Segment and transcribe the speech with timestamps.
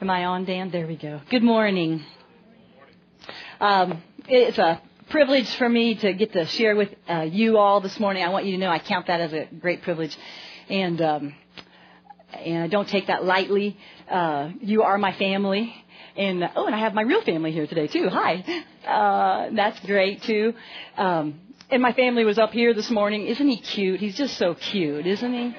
[0.00, 0.70] Am I on, Dan?
[0.70, 1.20] There we go.
[1.30, 2.04] Good morning.
[3.60, 8.00] Um, it's a privilege for me to get to share with uh, you all this
[8.00, 8.24] morning.
[8.24, 10.14] I want you to know I count that as a great privilege,
[10.68, 11.34] and um,
[12.32, 13.78] and I don't take that lightly.
[14.10, 15.72] Uh, you are my family,
[16.16, 18.08] and oh, and I have my real family here today too.
[18.08, 20.54] Hi, uh, that's great too.
[20.96, 21.40] Um,
[21.70, 23.28] and my family was up here this morning.
[23.28, 24.00] Isn't he cute?
[24.00, 25.56] He's just so cute, isn't he?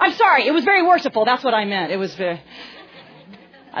[0.00, 0.48] I'm sorry.
[0.48, 1.24] It was very worshipful.
[1.24, 1.92] That's what I meant.
[1.92, 2.40] It was very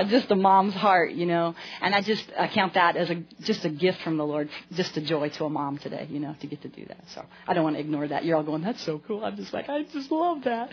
[0.02, 1.54] just a mom's heart, you know.
[1.80, 4.96] And I just I count that as a just a gift from the Lord, just
[4.96, 7.04] a joy to a mom today, you know, to get to do that.
[7.14, 8.24] So I don't want to ignore that.
[8.24, 9.24] You're all going, that's so cool.
[9.24, 10.70] I'm just like, I just love that.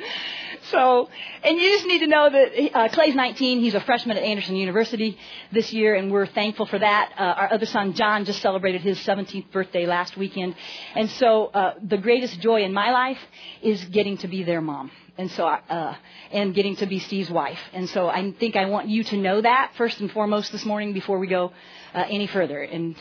[0.71, 1.09] So,
[1.43, 3.59] and you just need to know that uh, Clay's 19.
[3.59, 5.17] He's a freshman at Anderson University
[5.51, 7.11] this year, and we're thankful for that.
[7.17, 10.55] Uh, our other son John just celebrated his 17th birthday last weekend,
[10.95, 13.19] and so uh, the greatest joy in my life
[13.61, 15.95] is getting to be their mom and so uh,
[16.31, 17.59] and getting to be Steve's wife.
[17.73, 20.93] And so I think I want you to know that first and foremost this morning
[20.93, 21.51] before we go
[21.93, 22.95] uh, any further, and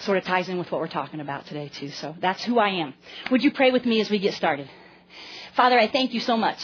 [0.00, 1.90] sort of ties in with what we're talking about today too.
[1.90, 2.94] So that's who I am.
[3.30, 4.68] Would you pray with me as we get started?
[5.54, 6.58] Father, I thank you so much.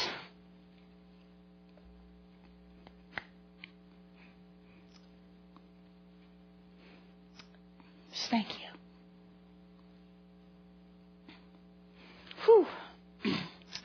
[8.12, 8.63] Just thank you.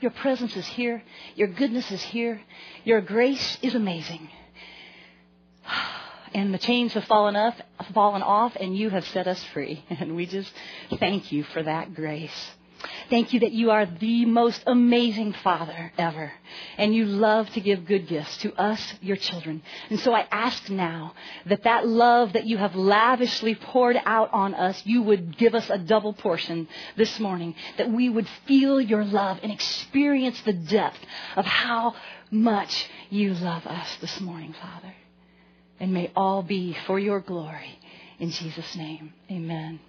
[0.00, 1.02] Your presence is here.
[1.34, 2.40] Your goodness is here.
[2.84, 4.28] Your grace is amazing.
[6.32, 7.60] And the chains have fallen off,
[7.92, 9.84] fallen off, and you have set us free.
[9.90, 10.52] And we just
[11.00, 12.52] thank you for that grace.
[13.08, 16.32] Thank you that you are the most amazing Father ever.
[16.78, 19.62] And you love to give good gifts to us, your children.
[19.90, 21.14] And so I ask now
[21.46, 25.68] that that love that you have lavishly poured out on us, you would give us
[25.70, 27.54] a double portion this morning.
[27.78, 30.98] That we would feel your love and experience the depth
[31.36, 31.94] of how
[32.30, 34.94] much you love us this morning, Father.
[35.80, 37.78] And may all be for your glory.
[38.18, 39.80] In Jesus' name, amen.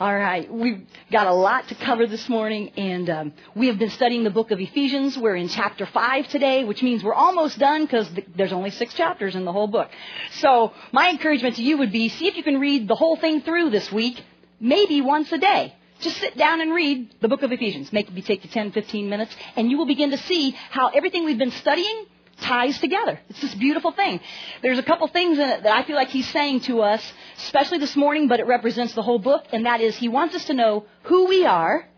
[0.00, 3.90] All right, we've got a lot to cover this morning, and um, we have been
[3.90, 5.18] studying the book of Ephesians.
[5.18, 8.94] We're in chapter 5 today, which means we're almost done because th- there's only six
[8.94, 9.90] chapters in the whole book.
[10.32, 13.42] So, my encouragement to you would be see if you can read the whole thing
[13.42, 14.22] through this week,
[14.60, 15.74] maybe once a day.
[16.00, 17.92] Just sit down and read the book of Ephesians.
[17.92, 21.38] Maybe take you 10, 15 minutes, and you will begin to see how everything we've
[21.38, 22.06] been studying
[22.42, 23.18] ties together.
[23.28, 24.20] It's this beautiful thing.
[24.60, 27.78] There's a couple things in it that I feel like he's saying to us, especially
[27.78, 30.54] this morning, but it represents the whole book, and that is he wants us to
[30.54, 31.88] know who we are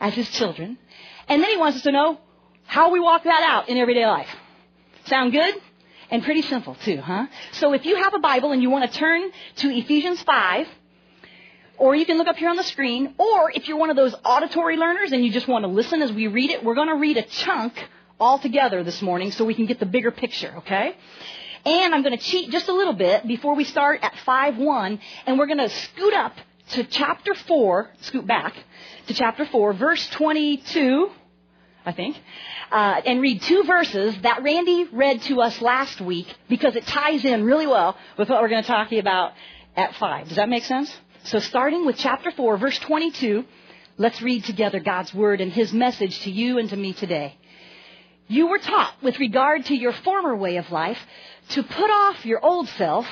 [0.00, 0.78] as his children,
[1.28, 2.18] and then he wants us to know
[2.66, 4.28] how we walk that out in everyday life.
[5.06, 5.54] Sound good?
[6.10, 7.26] And pretty simple too, huh?
[7.52, 10.68] So if you have a Bible and you want to turn to Ephesians 5,
[11.78, 14.14] or you can look up here on the screen, or if you're one of those
[14.24, 16.94] auditory learners and you just want to listen as we read it, we're going to
[16.94, 17.72] read a chunk
[18.18, 20.96] all together this morning so we can get the bigger picture, okay?
[21.64, 25.38] And I'm going to cheat just a little bit before we start at 5-1, and
[25.38, 26.34] we're going to scoot up
[26.70, 28.54] to chapter 4, scoot back
[29.06, 31.10] to chapter 4, verse 22,
[31.86, 32.20] I think,
[32.70, 37.24] uh, and read two verses that Randy read to us last week because it ties
[37.24, 39.32] in really well with what we're going to talk to you about
[39.76, 40.28] at 5.
[40.28, 40.94] Does that make sense?
[41.24, 43.44] So starting with chapter 4, verse 22,
[43.96, 47.36] let's read together God's Word and His message to you and to me today.
[48.26, 50.98] You were taught with regard to your former way of life
[51.50, 53.06] to put off your old self,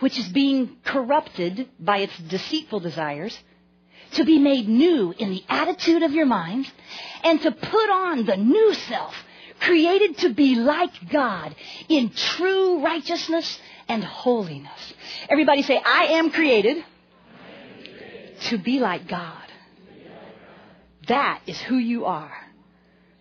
[0.00, 3.38] which is being corrupted by its deceitful desires,
[4.12, 6.70] to be made new in the attitude of your mind,
[7.22, 9.14] and to put on the new self,
[9.60, 11.54] created to be like God
[11.88, 14.94] in true righteousness and holiness.
[15.28, 16.84] Everybody say, I am created,
[18.42, 19.36] to be like God.
[21.08, 22.32] That is who you are.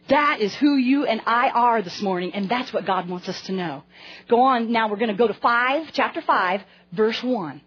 [0.09, 3.39] That is who you and I are this morning, and that's what God wants us
[3.43, 3.83] to know.
[4.27, 6.61] Go on, now we're going to go to 5, chapter 5,
[6.91, 7.61] verse 1.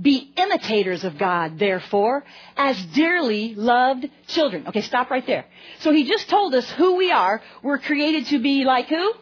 [0.00, 2.24] Be imitators of God, therefore,
[2.56, 4.66] as dearly loved children.
[4.66, 5.46] Okay, stop right there.
[5.78, 7.40] So he just told us who we are.
[7.62, 9.12] We're created to be like who?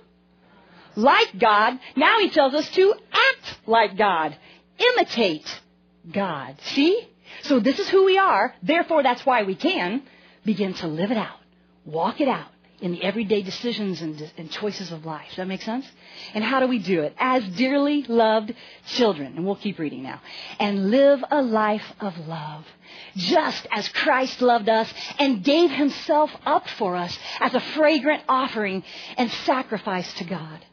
[0.97, 1.78] Like God.
[1.97, 4.36] Now he tells us to act like God.
[4.78, 5.60] Imitate
[6.10, 6.56] God.
[6.62, 7.09] See?
[7.42, 8.54] So this is who we are.
[8.62, 10.03] Therefore, that's why we can
[10.47, 11.39] begin to live it out
[11.93, 12.49] walk it out
[12.81, 15.27] in the everyday decisions and, and, choices of life.
[15.29, 15.85] Does that make sense?
[16.33, 17.15] And how do we do it?
[17.19, 18.55] As dearly loved
[18.87, 19.35] children.
[19.37, 20.21] And we'll keep reading now.
[20.61, 22.65] And live a life of love.
[23.17, 28.85] Just as Christ loved us and gave himself up for us as a fragrant offering
[29.17, 30.65] and sacrifice to God.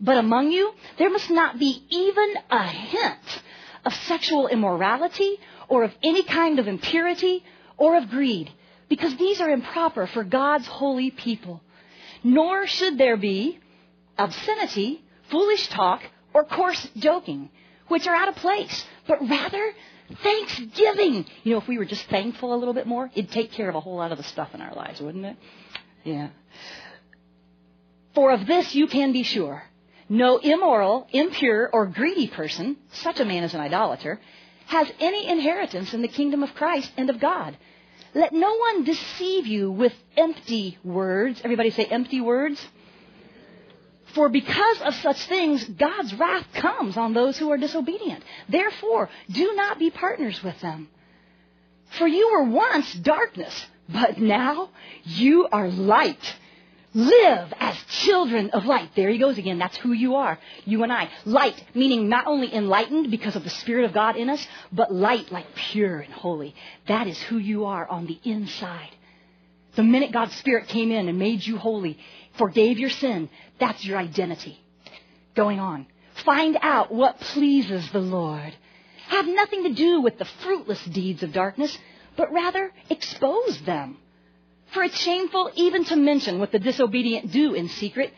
[0.00, 3.42] But among you, there must not be even a hint
[3.84, 7.44] of sexual immorality or of any kind of impurity
[7.76, 8.50] or of greed
[8.88, 11.62] because these are improper for God's holy people.
[12.22, 13.58] Nor should there be
[14.16, 16.02] obscenity foolish talk,
[16.32, 17.50] or coarse joking,
[17.88, 19.72] which are out of place, but rather
[20.22, 21.24] thanksgiving.
[21.42, 23.74] You know, if we were just thankful a little bit more, it'd take care of
[23.74, 25.36] a whole lot of the stuff in our lives, wouldn't it?
[26.04, 26.28] Yeah.
[28.14, 29.62] For of this you can be sure.
[30.08, 34.20] No immoral, impure, or greedy person, such a man is an idolater,
[34.66, 37.56] has any inheritance in the kingdom of Christ and of God.
[38.14, 41.40] Let no one deceive you with empty words.
[41.42, 42.64] Everybody say empty words.
[44.14, 48.22] For because of such things, God's wrath comes on those who are disobedient.
[48.48, 50.88] Therefore, do not be partners with them.
[51.98, 54.70] For you were once darkness, but now
[55.02, 56.36] you are light.
[56.94, 58.90] Live as children of light.
[58.94, 59.58] There he goes again.
[59.58, 60.38] That's who you are.
[60.64, 61.10] You and I.
[61.24, 65.32] Light, meaning not only enlightened because of the Spirit of God in us, but light
[65.32, 66.54] like pure and holy.
[66.86, 68.90] That is who you are on the inside.
[69.74, 71.98] The minute God's Spirit came in and made you holy,
[72.38, 74.60] forgave your sin, that's your identity.
[75.34, 75.86] Going on.
[76.24, 78.54] Find out what pleases the Lord.
[79.08, 81.76] Have nothing to do with the fruitless deeds of darkness,
[82.16, 83.96] but rather expose them.
[84.74, 88.12] For it's shameful even to mention what the disobedient do in secret.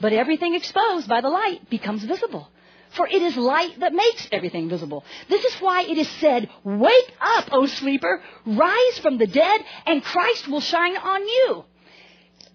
[0.00, 2.50] But everything exposed by the light becomes visible.
[2.90, 5.04] For it is light that makes everything visible.
[5.28, 10.02] This is why it is said, Wake up, O sleeper, rise from the dead, and
[10.02, 11.64] Christ will shine on you.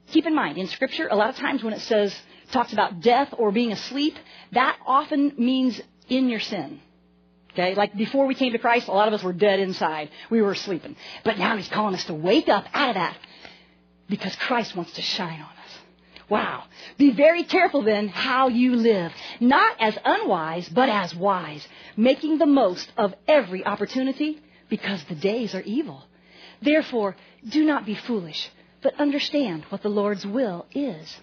[0.08, 2.14] Keep in mind, in Scripture, a lot of times when it says,
[2.52, 4.16] talks about death or being asleep,
[4.52, 5.80] that often means
[6.10, 6.82] in your sin.
[7.54, 7.76] Okay?
[7.76, 10.10] Like before we came to Christ, a lot of us were dead inside.
[10.30, 10.96] We were sleeping.
[11.24, 13.18] But now He's calling us to wake up out of that
[14.10, 15.80] because Christ wants to shine on us.
[16.30, 16.64] Wow.
[16.98, 19.12] Be very careful then how you live.
[19.40, 21.68] Not as unwise, but as wise,
[21.98, 24.40] making the most of every opportunity
[24.70, 26.04] because the days are evil.
[26.62, 27.16] Therefore,
[27.48, 28.50] do not be foolish
[28.82, 31.18] but understand what the Lord's will is.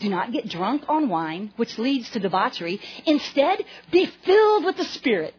[0.00, 2.80] Do not get drunk on wine, which leads to debauchery.
[3.06, 5.34] Instead, be filled with the Spirit.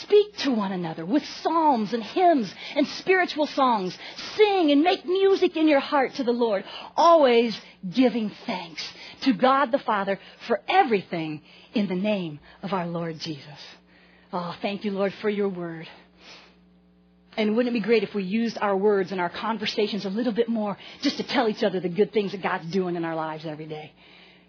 [0.00, 3.96] Speak to one another with psalms and hymns and spiritual songs.
[4.36, 6.64] Sing and make music in your heart to the Lord,
[6.96, 7.58] always
[7.88, 8.82] giving thanks
[9.22, 11.42] to God the Father for everything
[11.74, 13.46] in the name of our Lord Jesus.
[14.32, 15.88] Oh, thank you, Lord, for your word.
[17.36, 20.32] And wouldn't it be great if we used our words and our conversations a little
[20.32, 23.14] bit more just to tell each other the good things that God's doing in our
[23.14, 23.92] lives every day?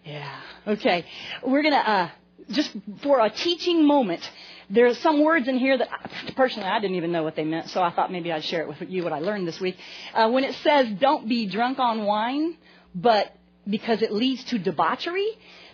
[0.04, 0.40] Yeah.
[0.68, 1.06] Okay.
[1.46, 2.10] We're going to, uh,
[2.50, 4.30] just for a teaching moment,
[4.70, 5.90] there's some words in here that
[6.36, 8.68] personally I didn't even know what they meant, so I thought maybe I'd share it
[8.68, 9.78] with you what I learned this week.
[10.14, 12.58] Uh, when it says don't be drunk on wine,
[12.96, 13.36] but
[13.70, 15.30] because it leads to debauchery,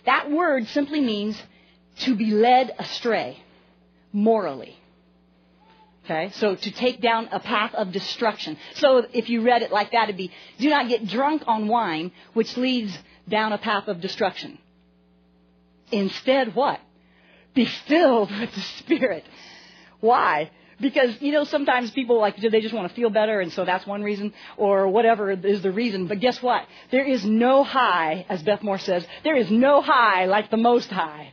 [0.06, 1.40] that word simply means
[2.00, 3.42] to be led astray
[4.12, 4.76] morally.
[6.04, 8.56] Okay, so to take down a path of destruction.
[8.74, 12.10] So if you read it like that, it'd be, do not get drunk on wine,
[12.32, 12.96] which leads
[13.28, 14.58] down a path of destruction.
[15.92, 16.80] Instead, what?
[17.54, 19.24] Be filled with the Spirit.
[20.00, 20.50] Why?
[20.80, 23.66] Because, you know, sometimes people like, do they just want to feel better, and so
[23.66, 26.06] that's one reason, or whatever is the reason.
[26.06, 26.66] But guess what?
[26.90, 30.88] There is no high, as Beth Moore says, there is no high like the Most
[30.90, 31.32] High.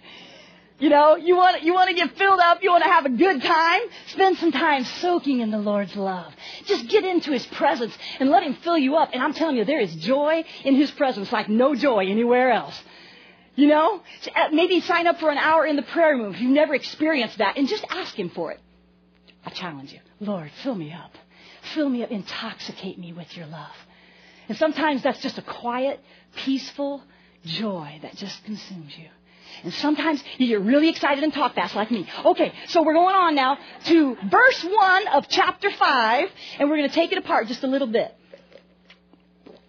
[0.80, 3.10] You know, you want, you want to get filled up, you want to have a
[3.10, 6.32] good time, spend some time soaking in the Lord's love.
[6.66, 9.10] Just get into His presence and let Him fill you up.
[9.14, 12.80] And I'm telling you, there is joy in His presence like no joy anywhere else.
[13.58, 14.04] You know,
[14.36, 17.40] uh, maybe sign up for an hour in the prayer room if you've never experienced
[17.40, 18.60] that and just ask Him for it.
[19.44, 20.00] I challenge you.
[20.20, 21.12] Lord, fill me up.
[21.74, 22.12] Fill me up.
[22.12, 23.76] Intoxicate me with your love.
[24.48, 26.00] And sometimes that's just a quiet,
[26.36, 27.02] peaceful
[27.46, 29.08] joy that just consumes you.
[29.64, 32.08] And sometimes you get really excited and talk fast like me.
[32.26, 36.90] Okay, so we're going on now to verse 1 of chapter 5, and we're going
[36.90, 38.14] to take it apart just a little bit.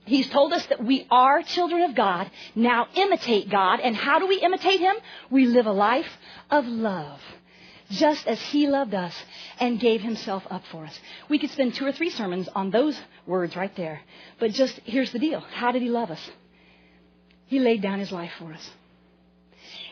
[0.08, 2.30] He's told us that we are children of God.
[2.54, 3.80] Now imitate God.
[3.80, 4.96] And how do we imitate Him?
[5.30, 6.10] We live a life
[6.50, 7.20] of love.
[7.90, 9.14] Just as He loved us
[9.60, 10.98] and gave Himself up for us.
[11.28, 14.00] We could spend two or three sermons on those words right there.
[14.40, 15.40] But just here's the deal.
[15.40, 16.30] How did He love us?
[17.46, 18.70] He laid down His life for us.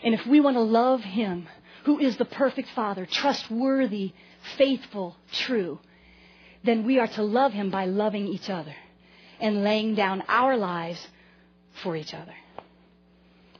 [0.02, 1.46] And if we want to love Him,
[1.84, 4.14] who is the perfect Father, trustworthy,
[4.56, 5.78] faithful, true,
[6.64, 8.74] then we are to love Him by loving each other
[9.40, 11.06] and laying down our lives
[11.82, 12.34] for each other.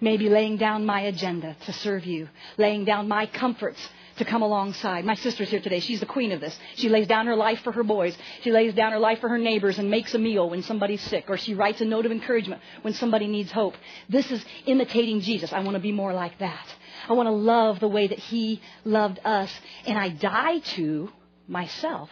[0.01, 2.29] Maybe laying down my agenda to serve you,
[2.59, 3.81] laying down my comforts
[4.17, 5.05] to come alongside.
[5.05, 5.81] My sister's here today.
[5.81, 6.59] She's the queen of this.
[6.75, 8.17] She lays down her life for her boys.
[8.43, 11.27] She lays down her life for her neighbors and makes a meal when somebody's sick,
[11.29, 13.75] or she writes a note of encouragement when somebody needs hope.
[14.09, 15.53] This is imitating Jesus.
[15.53, 16.75] I want to be more like that.
[17.09, 19.53] I want to love the way that He loved us,
[19.87, 21.11] and I die to
[21.47, 22.11] myself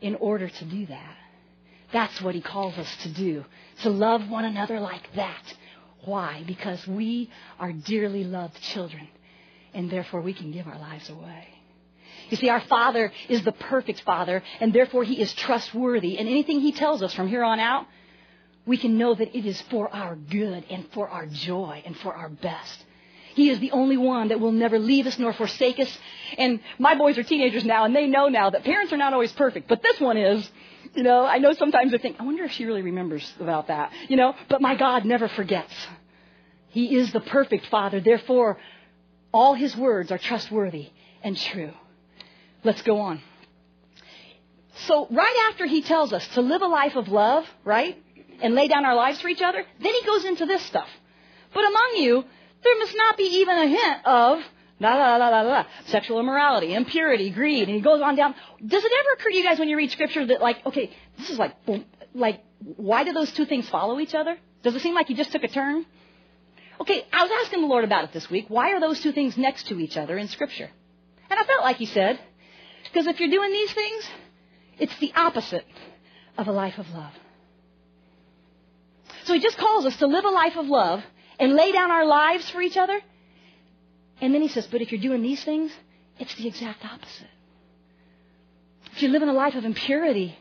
[0.00, 1.16] in order to do that.
[1.92, 3.44] That's what He calls us to do,
[3.82, 5.54] to love one another like that.
[6.04, 6.44] Why?
[6.46, 9.08] Because we are dearly loved children,
[9.74, 11.48] and therefore we can give our lives away.
[12.30, 16.18] You see, our Father is the perfect Father, and therefore He is trustworthy.
[16.18, 17.86] And anything He tells us from here on out,
[18.66, 22.14] we can know that it is for our good and for our joy and for
[22.14, 22.84] our best.
[23.34, 25.98] He is the only one that will never leave us nor forsake us.
[26.36, 29.32] And my boys are teenagers now, and they know now that parents are not always
[29.32, 30.50] perfect, but this one is.
[30.94, 33.92] You know, I know sometimes they think, I wonder if she really remembers about that.
[34.08, 35.72] You know, but my God never forgets.
[36.70, 38.00] He is the perfect Father.
[38.00, 38.58] Therefore,
[39.32, 40.90] all His words are trustworthy
[41.22, 41.72] and true.
[42.64, 43.20] Let's go on.
[44.86, 48.00] So, right after He tells us to live a life of love, right?
[48.40, 50.88] And lay down our lives for each other, then He goes into this stuff.
[51.52, 52.24] But among you,
[52.62, 54.40] there must not be even a hint of
[54.80, 58.34] la la la la la sexual immorality, impurity, greed, and he goes on down.
[58.64, 61.30] Does it ever occur to you guys when you read scripture that like, okay, this
[61.30, 61.54] is like,
[62.14, 62.42] like,
[62.76, 64.36] why do those two things follow each other?
[64.62, 65.86] Does it seem like he just took a turn?
[66.80, 68.46] Okay, I was asking the Lord about it this week.
[68.48, 70.70] Why are those two things next to each other in scripture?
[71.30, 72.18] And I felt like he said,
[72.84, 74.08] because if you're doing these things,
[74.78, 75.66] it's the opposite
[76.36, 77.12] of a life of love.
[79.24, 81.02] So he just calls us to live a life of love
[81.38, 83.00] and lay down our lives for each other.
[84.20, 85.72] And then he says, but if you're doing these things,
[86.18, 87.28] it's the exact opposite.
[88.92, 90.36] If you're living a life of impurity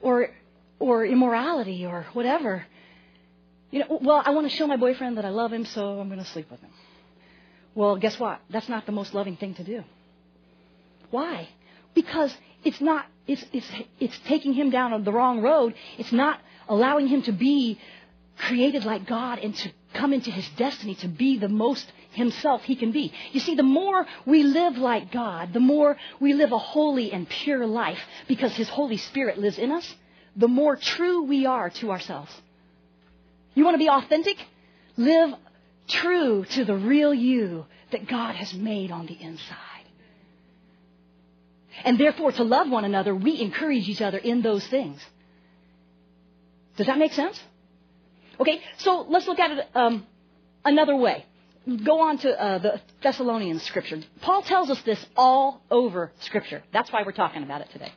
[0.00, 0.30] or,
[0.78, 2.64] or immorality or whatever,
[3.70, 6.08] you know, well, I want to show my boyfriend that I love him, so I'm
[6.08, 6.70] going to sleep with him.
[7.74, 8.40] Well, guess what?
[8.48, 9.84] That's not the most loving thing to do.
[11.10, 11.48] Why?
[11.94, 13.70] Because it's not, it's, it's,
[14.00, 15.74] it's taking him down the wrong road.
[15.98, 17.78] It's not allowing him to be
[18.38, 22.76] created like God and to come into his destiny to be the most himself he
[22.76, 23.12] can be.
[23.32, 27.28] You see, the more we live like God, the more we live a holy and
[27.28, 29.94] pure life because his Holy Spirit lives in us,
[30.36, 32.32] the more true we are to ourselves.
[33.54, 34.36] You want to be authentic?
[34.96, 35.34] Live
[35.88, 39.56] true to the real you that God has made on the inside.
[41.84, 45.00] And therefore, to love one another, we encourage each other in those things.
[46.76, 47.40] Does that make sense?
[48.40, 50.06] Okay, so let's look at it um,
[50.64, 51.26] another way.
[51.84, 54.00] Go on to uh, the Thessalonian scripture.
[54.22, 56.62] Paul tells us this all over scripture.
[56.72, 57.92] That's why we're talking about it today.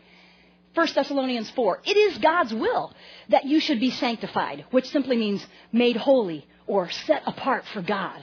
[0.74, 1.80] 1 Thessalonians 4.
[1.86, 2.94] It is God's will
[3.30, 8.22] that you should be sanctified, which simply means made holy or set apart for God.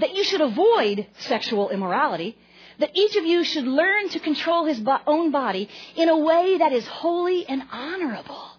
[0.00, 2.36] That you should avoid sexual immorality.
[2.78, 6.72] That each of you should learn to control his own body in a way that
[6.72, 8.57] is holy and honorable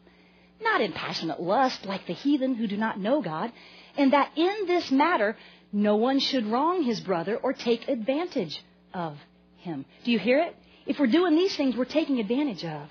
[0.62, 3.52] not in passionate lust like the heathen who do not know God,
[3.98, 5.38] and that in this matter
[5.72, 8.62] no one should wrong his brother or take advantage
[8.94, 9.18] of
[9.58, 9.86] him.
[10.04, 10.56] Do you hear it?
[10.86, 12.90] If we're doing these things, we're taking advantage of.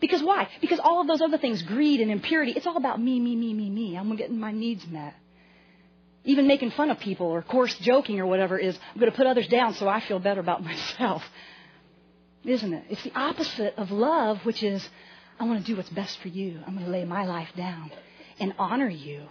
[0.00, 0.48] Because why?
[0.60, 3.52] Because all of those other things, greed and impurity, it's all about me, me, me,
[3.52, 3.96] me, me.
[3.96, 5.14] I'm getting my needs met.
[6.24, 9.26] Even making fun of people or coarse joking or whatever is, I'm going to put
[9.26, 11.22] others down so I feel better about myself.
[12.44, 12.84] Isn't it?
[12.88, 14.86] It's the opposite of love, which is,
[15.40, 16.60] I want to do what's best for you.
[16.66, 17.90] I'm going to lay my life down
[18.38, 19.22] and honor you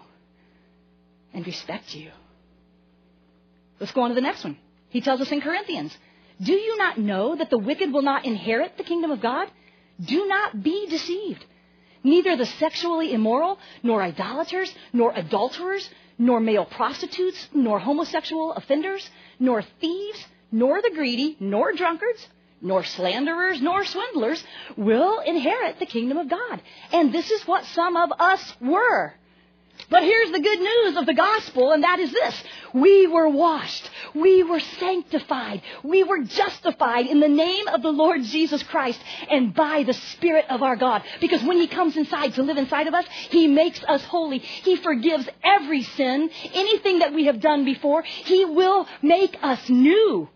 [1.36, 2.10] and respect you.
[3.80, 4.58] Let's go on to the next one.
[4.90, 5.96] He tells us in Corinthians,
[6.42, 9.50] Do you not know that the wicked will not inherit the kingdom of God?
[10.04, 11.46] Do not be deceived.
[12.04, 15.88] Neither the sexually immoral, nor idolaters, nor adulterers,
[16.18, 19.08] nor male prostitutes, nor homosexual offenders,
[19.40, 22.28] nor thieves, nor the greedy, nor drunkards,
[22.62, 24.44] nor slanderers, nor swindlers
[24.78, 26.62] will inherit the kingdom of God.
[26.92, 29.14] And this is what some of us were.
[29.90, 32.44] But here's the good news of the gospel, and that is this.
[32.74, 33.90] We were washed.
[34.14, 35.62] We were sanctified.
[35.84, 39.00] We were justified in the name of the Lord Jesus Christ
[39.30, 41.04] and by the Spirit of our God.
[41.22, 44.40] Because when He comes inside to live inside of us, He makes us holy.
[44.40, 48.04] He forgives every sin, anything that we have done before.
[48.04, 50.30] He will make us new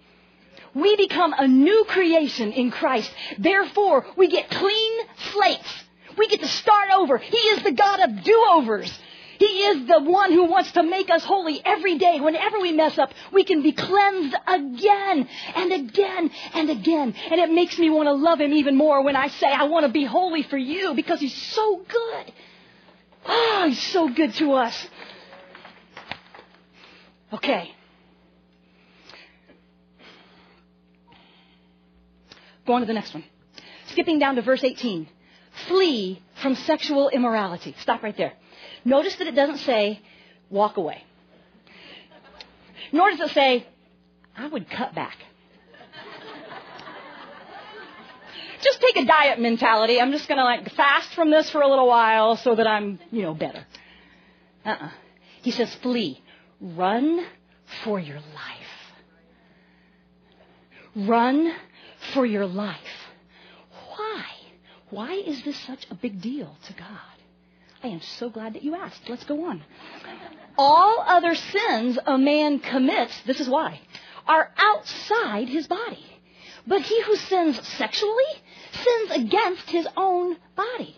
[0.74, 3.12] we become a new creation in Christ.
[3.38, 5.02] Therefore, we get clean
[5.32, 5.84] slates.
[6.18, 7.18] We get to start over.
[7.18, 9.00] He is the God of do-overs.
[9.40, 12.20] He is the one who wants to make us holy every day.
[12.20, 17.14] Whenever we mess up, we can be cleansed again and again and again.
[17.32, 19.86] And it makes me want to love him even more when I say, I want
[19.86, 22.34] to be holy for you because he's so good.
[23.26, 24.88] Oh, he's so good to us.
[27.34, 27.74] Okay.
[32.66, 33.24] Go on to the next one.
[33.88, 35.08] Skipping down to verse 18.
[35.68, 37.76] Flee from sexual immorality.
[37.80, 38.34] Stop right there.
[38.86, 40.00] Notice that it doesn't say,
[40.50, 41.04] walk away.
[42.92, 43.68] Nor does it say,
[44.36, 45.18] I would cut back.
[48.62, 50.00] just take a diet mentality.
[50.00, 53.00] I'm just going to like fast from this for a little while so that I'm,
[53.12, 53.66] you know, better.
[54.66, 54.90] Uh-uh.
[55.42, 56.22] He says, flee.
[56.62, 57.26] Run
[57.84, 58.64] for your life.
[60.96, 61.54] Run
[62.14, 62.78] for your life.
[63.96, 64.26] Why?
[64.90, 66.88] Why is this such a big deal to God?
[67.84, 69.10] I am so glad that you asked.
[69.10, 69.64] Let's go on.
[70.58, 73.82] All other sins a man commits, this is why,
[74.28, 76.06] are outside his body.
[76.66, 78.34] But he who sins sexually
[78.72, 80.96] sins against his own body.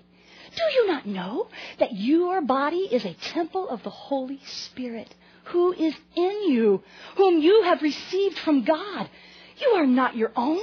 [0.56, 1.48] Do you not know
[1.80, 5.14] that your body is a temple of the Holy Spirit
[5.46, 6.84] who is in you,
[7.18, 9.10] whom you have received from God?
[9.58, 10.62] You are not your own.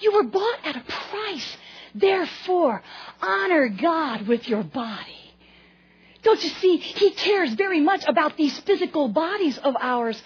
[0.00, 1.56] You were bought at a price.
[1.94, 2.82] Therefore,
[3.20, 5.34] honor God with your body.
[6.22, 6.76] Don't you see?
[6.76, 10.20] He cares very much about these physical bodies of ours.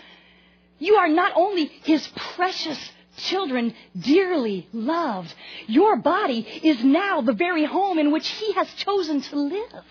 [0.78, 5.32] You are not only His precious children, dearly loved.
[5.66, 9.84] Your body is now the very home in which He has chosen to live.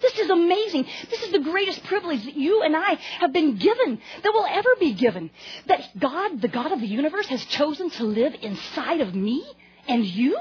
[0.00, 0.86] This is amazing.
[1.10, 4.68] This is the greatest privilege that you and I have been given, that will ever
[4.78, 5.30] be given.
[5.66, 9.44] That God, the God of the universe, has chosen to live inside of me
[9.88, 10.38] and you?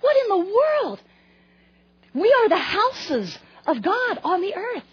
[0.00, 1.00] What in the world?
[2.14, 4.84] We are the houses of God on the earth.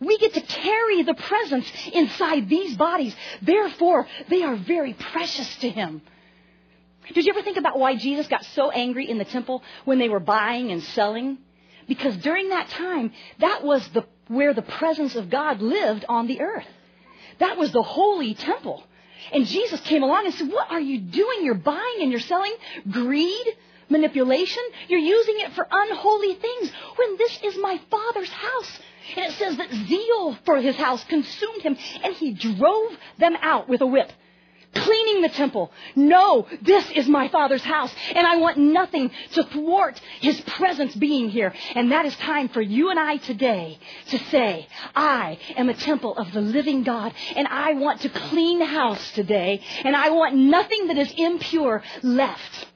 [0.00, 3.14] We get to carry the presence inside these bodies.
[3.42, 6.02] Therefore, they are very precious to Him.
[7.12, 10.08] Did you ever think about why Jesus got so angry in the temple when they
[10.08, 11.38] were buying and selling?
[11.88, 16.40] Because during that time, that was the, where the presence of God lived on the
[16.40, 16.66] earth.
[17.38, 18.84] That was the holy temple.
[19.32, 21.44] And Jesus came along and said, What are you doing?
[21.44, 22.54] You're buying and you're selling
[22.90, 23.46] greed,
[23.88, 24.62] manipulation.
[24.88, 28.78] You're using it for unholy things when this is my Father's house.
[29.16, 33.68] And it says that zeal for his house consumed him and he drove them out
[33.68, 34.12] with a whip.
[34.82, 35.72] Cleaning the temple.
[35.96, 41.28] No, this is my Father's house and I want nothing to thwart his presence being
[41.28, 41.52] here.
[41.74, 46.16] And that is time for you and I today to say, I am a temple
[46.16, 50.88] of the living God and I want to clean house today and I want nothing
[50.88, 52.66] that is impure left.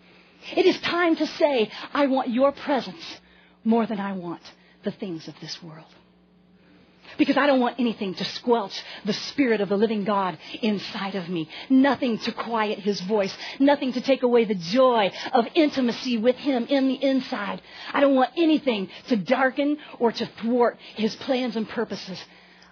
[0.56, 3.20] It is time to say, I want your presence
[3.64, 4.42] more than I want
[4.82, 5.86] the things of this world.
[7.18, 11.28] Because I don't want anything to squelch the Spirit of the living God inside of
[11.28, 11.48] me.
[11.68, 13.36] Nothing to quiet His voice.
[13.58, 17.60] Nothing to take away the joy of intimacy with Him in the inside.
[17.92, 22.22] I don't want anything to darken or to thwart His plans and purposes.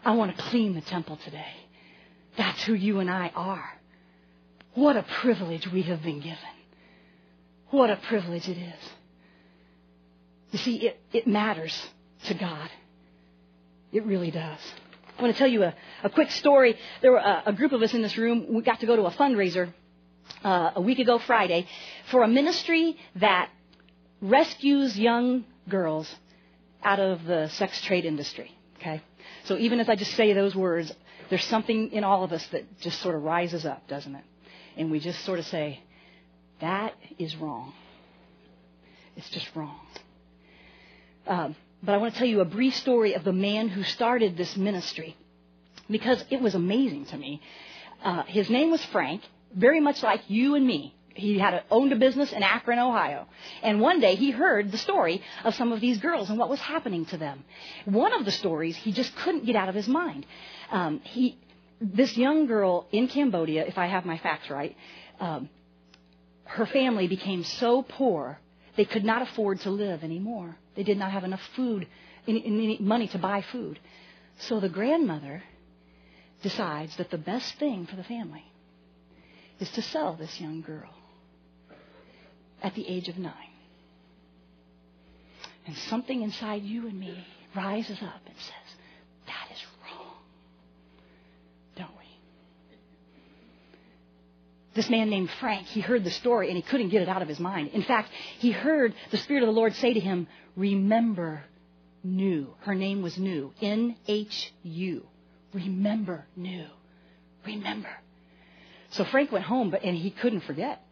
[0.04, 1.52] I want to clean the temple today.
[2.36, 3.68] That's who you and I are.
[4.74, 6.38] What a privilege we have been given.
[7.70, 8.90] What a privilege it is.
[10.52, 11.76] You see, it, it matters
[12.26, 12.70] to God.
[13.92, 14.60] It really does.
[15.18, 16.76] I want to tell you a, a quick story.
[17.02, 18.46] There were a, a, group of us in this room.
[18.54, 19.72] We got to go to a fundraiser
[20.42, 21.66] uh, a week ago Friday
[22.10, 23.50] for a ministry that
[24.22, 26.12] rescues young girls
[26.82, 28.50] out of the sex trade industry.
[28.78, 29.02] Okay?
[29.44, 30.92] So even as I just say those words,
[31.28, 34.24] there's something in all of us that just sort of rises up, doesn't it?
[34.76, 35.80] And we just sort of say,
[36.60, 37.74] that is wrong.
[39.16, 39.80] It's just wrong.
[41.26, 44.36] Um, but I want to tell you a brief story of the man who started
[44.36, 45.16] this ministry
[45.88, 47.40] because it was amazing to me.
[48.04, 49.22] Uh, his name was Frank,
[49.54, 50.94] very much like you and me.
[51.14, 53.26] He had a, owned a business in Akron, Ohio.
[53.62, 56.60] And one day he heard the story of some of these girls and what was
[56.60, 57.44] happening to them.
[57.84, 60.24] One of the stories he just couldn't get out of his mind.
[60.70, 61.36] Um, he,
[61.80, 64.76] this young girl in Cambodia, if I have my facts right,
[65.18, 65.48] um,
[66.44, 68.38] her family became so poor
[68.76, 70.56] they could not afford to live anymore.
[70.74, 71.86] They did not have enough food,
[72.26, 73.78] any, any money to buy food.
[74.38, 75.42] So the grandmother
[76.42, 78.44] decides that the best thing for the family
[79.58, 80.90] is to sell this young girl
[82.62, 83.34] at the age of nine.
[85.66, 88.76] And something inside you and me rises up and says,
[89.26, 89.60] that is
[94.74, 97.28] this man named Frank, he heard the story and he couldn't get it out of
[97.28, 97.70] his mind.
[97.72, 101.42] In fact, he heard the Spirit of the Lord say to him, Remember
[102.06, 102.48] Nhu.
[102.60, 103.52] Her name was Nhu.
[103.60, 105.06] N H U.
[105.52, 106.66] Remember Nhu.
[107.44, 107.90] Remember.
[108.90, 110.84] So Frank went home, but and he couldn't forget.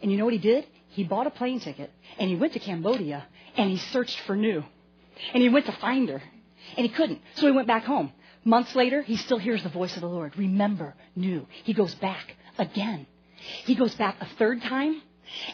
[0.00, 0.66] And you know what he did?
[0.88, 3.24] He bought a plane ticket and he went to Cambodia
[3.56, 4.64] and he searched for Nhu.
[5.32, 6.22] And he went to find her.
[6.76, 7.20] And he couldn't.
[7.34, 8.12] So he went back home.
[8.44, 10.36] Months later, he still hears the voice of the Lord.
[10.36, 11.46] Remember, Nhu.
[11.64, 13.06] He goes back again.
[13.64, 15.02] He goes back a third time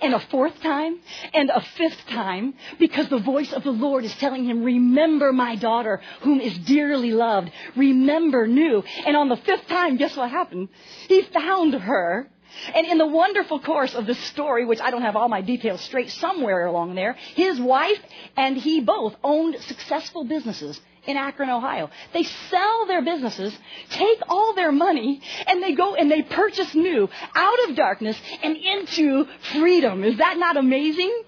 [0.03, 0.99] and a fourth time
[1.33, 5.57] and a fifth time because the voice of the Lord is telling him, remember my
[5.57, 7.51] daughter whom is dearly loved.
[7.77, 8.85] Remember Nhu.
[9.07, 10.69] And on the fifth time, guess what happened?
[11.09, 12.29] He found her.
[12.75, 15.81] And in the wonderful course of this story, which I don't have all my details
[15.83, 17.99] straight somewhere along there, his wife
[18.37, 21.91] and he both owned successful businesses in Akron, Ohio.
[22.13, 23.57] They sell their businesses,
[23.91, 28.57] take all their money, and they go and they purchase Nhu out of darkness and
[28.57, 30.05] into freedom.
[30.05, 31.23] Is that not amazing?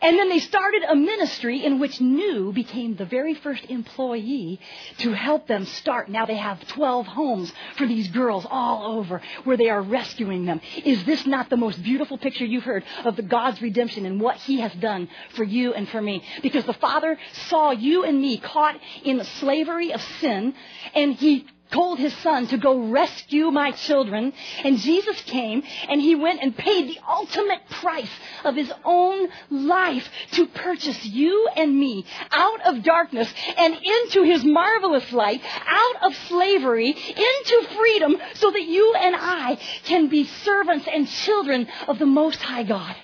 [0.00, 4.60] And then they started a ministry in which Nhu became the very first employee
[4.98, 6.08] to help them start.
[6.08, 10.60] Now they have 12 homes for these girls all over where they are rescuing them.
[10.84, 14.36] Is this not the most beautiful picture you've heard of the God's redemption and what
[14.36, 16.22] He has done for you and for me?
[16.42, 20.54] Because the Father saw you and me caught in the slavery of sin
[20.94, 24.32] and He told his son to go rescue my children.
[24.64, 28.10] And Jesus came and he went and paid the ultimate price
[28.44, 34.44] of his own life to purchase you and me out of darkness and into his
[34.44, 40.86] marvelous light, out of slavery, into freedom, so that you and I can be servants
[40.92, 42.96] and children of the Most High God.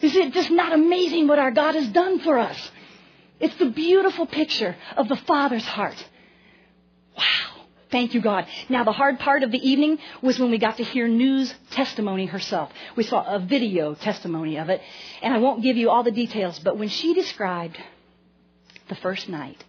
[0.00, 2.70] Is it just not amazing what our God has done for us?
[3.40, 6.02] It's the beautiful picture of the Father's heart.
[7.16, 7.45] Wow.
[7.90, 8.46] Thank you, God.
[8.68, 12.26] Now, the hard part of the evening was when we got to hear Nhu's testimony
[12.26, 12.72] herself.
[12.96, 14.80] We saw a video testimony of it,
[15.22, 17.78] and I won't give you all the details, but when she described
[18.88, 19.62] the first night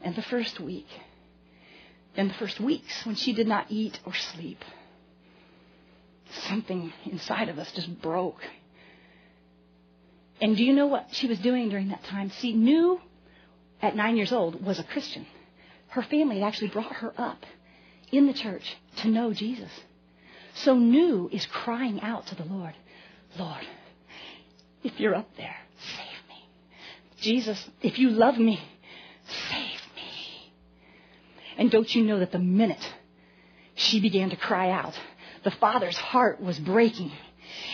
[0.00, 0.86] and the first week
[2.16, 4.64] and the first weeks when she did not eat or sleep,
[6.30, 8.42] something inside of us just broke.
[10.40, 12.30] And do you know what she was doing during that time?
[12.30, 13.00] See, Nhu,
[13.80, 15.26] at nine years old, was a Christian
[15.92, 17.44] her family had actually brought her up
[18.10, 19.70] in the church to know Jesus.
[20.54, 22.74] So Nhu is crying out to the Lord,
[23.38, 23.66] Lord,
[24.82, 25.56] if you're up there,
[25.96, 26.48] save me.
[27.20, 28.58] Jesus, if you love me,
[29.50, 30.52] save me.
[31.58, 32.92] And don't you know that the minute
[33.74, 34.98] she began to cry out,
[35.44, 37.12] the father's heart was breaking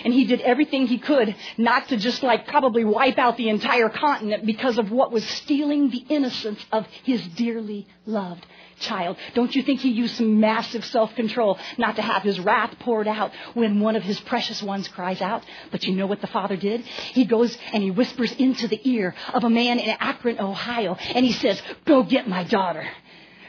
[0.05, 3.89] and he did everything he could not to just like probably wipe out the entire
[3.89, 8.47] continent because of what was stealing the innocence of his dearly loved
[8.81, 9.17] child.
[9.35, 13.33] Don't you think he used some massive self-control not to have his wrath poured out
[13.55, 15.45] when one of his precious ones cries out?
[15.71, 16.83] But you know what the father did?
[16.83, 21.25] He goes and he whispers into the ear of a man in Akron, Ohio, and
[21.25, 22.89] he says, go get my daughter.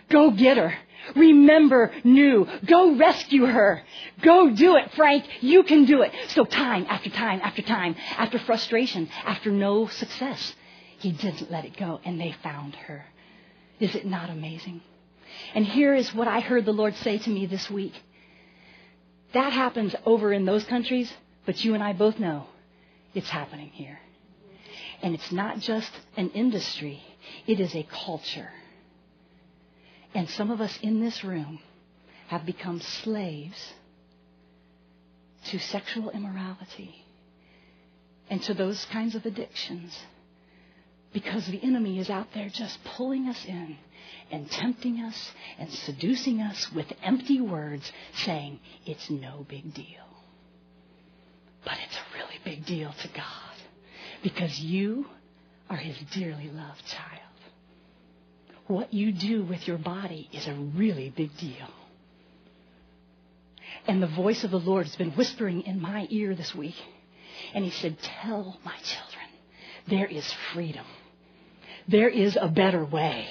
[0.10, 0.74] Go get her.
[1.16, 2.66] Remember Nhu.
[2.66, 3.84] Go rescue her.
[4.22, 5.26] Go do it, Frank.
[5.42, 6.12] You can do it.
[6.30, 10.54] So time after time after time, after frustration, after no success,
[11.00, 13.06] he didn't let it go and they found her.
[13.80, 14.82] Is it not amazing?
[15.56, 17.94] And here is what I heard the Lord say to me this week.
[19.34, 21.12] That happens over in those countries,
[21.46, 22.48] but you and I both know
[23.14, 24.00] it's happening here.
[25.02, 27.02] And it's not just an industry,
[27.48, 28.50] it is a culture.
[30.13, 31.60] And some of us in this room
[32.28, 33.74] have become slaves
[35.45, 37.04] to sexual immorality
[38.30, 39.98] and to those kinds of addictions
[41.13, 43.78] because the enemy is out there just pulling us in
[44.32, 49.86] and tempting us and seducing us with empty words saying it's no big deal.
[51.65, 53.56] But it's a really big deal to God
[54.22, 55.08] because you
[55.69, 57.18] are his dearly loved child
[58.69, 61.67] what you do with your body is a really big deal.
[63.88, 66.75] And the voice of the Lord has been whispering in my ear this week.
[67.55, 69.25] And he said, Tell my children,
[69.88, 70.86] there is freedom.
[71.88, 73.27] There is a better way.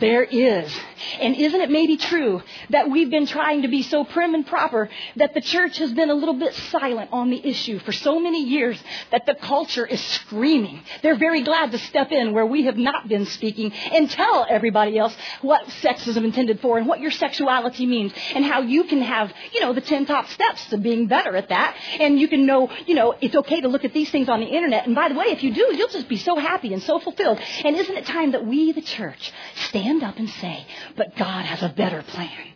[0.00, 0.74] There is.
[1.20, 4.88] And isn't it maybe true that we've been trying to be so prim and proper
[5.16, 8.42] that the church has been a little bit silent on the issue for so many
[8.44, 10.82] years that the culture is screaming.
[11.02, 14.96] They're very glad to step in where we have not been speaking and tell everybody
[14.98, 19.02] else what sex is intended for and what your sexuality means and how you can
[19.02, 21.76] have, you know, the 10 top steps to being better at that.
[22.00, 24.46] And you can know, you know, it's okay to look at these things on the
[24.46, 24.86] internet.
[24.86, 27.40] And by the way, if you do, you'll just be so happy and so fulfilled.
[27.64, 30.66] And isn't it time that we, the church, stand up and say,
[30.96, 32.48] but God has a better plan.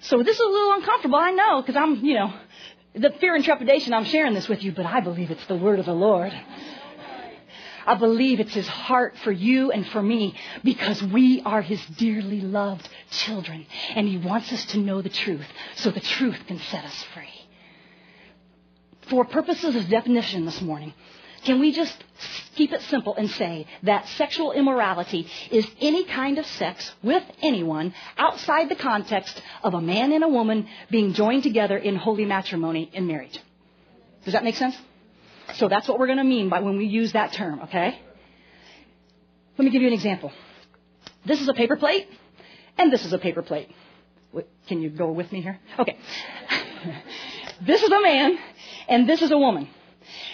[0.00, 2.34] So this is a little uncomfortable, I know, because I'm, you know,
[2.94, 5.78] the fear and trepidation, I'm sharing this with you, but I believe it's the word
[5.78, 6.32] of the Lord.
[7.86, 12.40] I believe it's his heart for you and for me because we are his dearly
[12.40, 16.84] loved children and he wants us to know the truth so the truth can set
[16.84, 17.28] us free.
[19.08, 20.94] For purposes of definition this morning,
[21.44, 22.04] can we just
[22.54, 27.94] keep it simple and say that sexual immorality is any kind of sex with anyone
[28.16, 32.90] outside the context of a man and a woman being joined together in holy matrimony
[32.92, 33.38] in marriage?
[34.24, 34.76] Does that make sense?
[35.54, 37.98] So that's what we're going to mean by when we use that term, okay?
[39.58, 40.32] Let me give you an example.
[41.24, 42.08] This is a paper plate,
[42.78, 43.68] and this is a paper plate.
[44.66, 45.58] Can you go with me here?
[45.78, 45.98] Okay.
[47.66, 48.38] this is a man,
[48.88, 49.68] and this is a woman.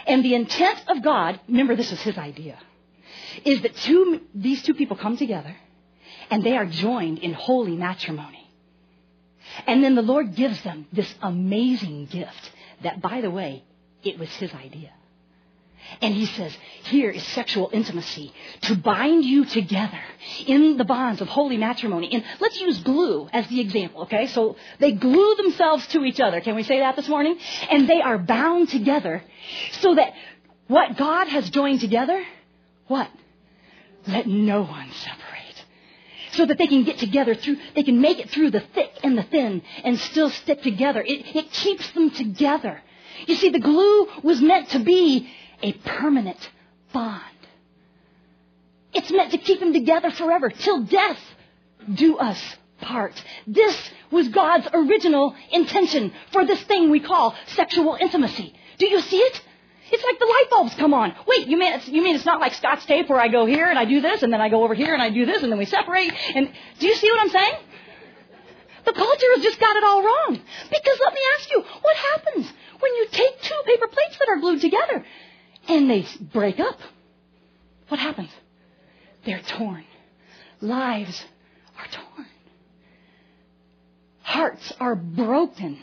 [0.09, 2.59] And the intent of God, remember this is his idea.
[3.45, 5.55] is that two, these two people come together
[6.31, 8.51] and they are joined in holy matrimony.
[9.67, 13.65] And then the Lord gives them this amazing gift that, by the way,
[14.03, 14.93] it was his idea.
[16.01, 20.01] And he says, here is sexual intimacy to bind you together
[20.47, 22.11] in the bonds of holy matrimony.
[22.13, 24.27] And let's use glue as the example, okay?
[24.29, 26.41] So they glue themselves to each other.
[26.41, 27.39] Can we say that this morning?
[27.71, 29.23] And they are bound together
[29.73, 30.13] so that
[30.69, 32.25] what God has joined together,
[32.87, 33.11] what?
[34.07, 35.65] Let no one separate.
[36.33, 39.17] So that they can get together through, they can make it through the thick and
[39.17, 41.03] the thin and still stick together.
[41.03, 42.83] It, it keeps them together.
[43.27, 45.29] You see, the glue was meant to be
[45.63, 46.51] a permanent
[46.93, 47.23] bond.
[48.93, 51.21] It's meant to keep them together forever, till death
[51.93, 53.23] do us part.
[53.47, 53.77] This
[54.11, 58.55] was God's original intention for this thing we call sexual intimacy.
[58.79, 59.43] Do you see it?
[59.91, 61.15] It's like the light bulbs come on.
[61.27, 63.67] Wait, you mean it's, you mean it's not like Scotch tape where I go here
[63.67, 65.51] and I do this and then I go over here and I do this and
[65.51, 66.13] then we separate?
[66.35, 67.55] And do you see what I'm saying?
[68.85, 70.41] The culture has just got it all wrong.
[70.71, 74.41] Because let me ask you, what happens when you take two paper plates that are
[74.41, 75.05] glued together
[75.69, 76.79] and they break up?
[77.89, 78.31] What happens?
[79.25, 79.85] They're torn.
[80.61, 81.25] Lives
[81.79, 82.27] are torn.
[84.23, 85.79] Hearts are broken.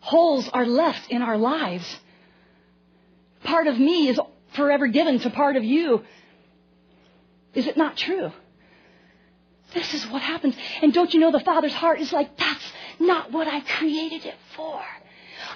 [0.00, 1.84] Holes are left in our lives.
[3.44, 4.20] Part of me is
[4.54, 6.02] forever given to part of you.
[7.54, 8.30] Is it not true?
[9.74, 10.54] This is what happens.
[10.82, 14.36] And don't you know the Father's heart is like, that's not what I created it
[14.54, 14.82] for.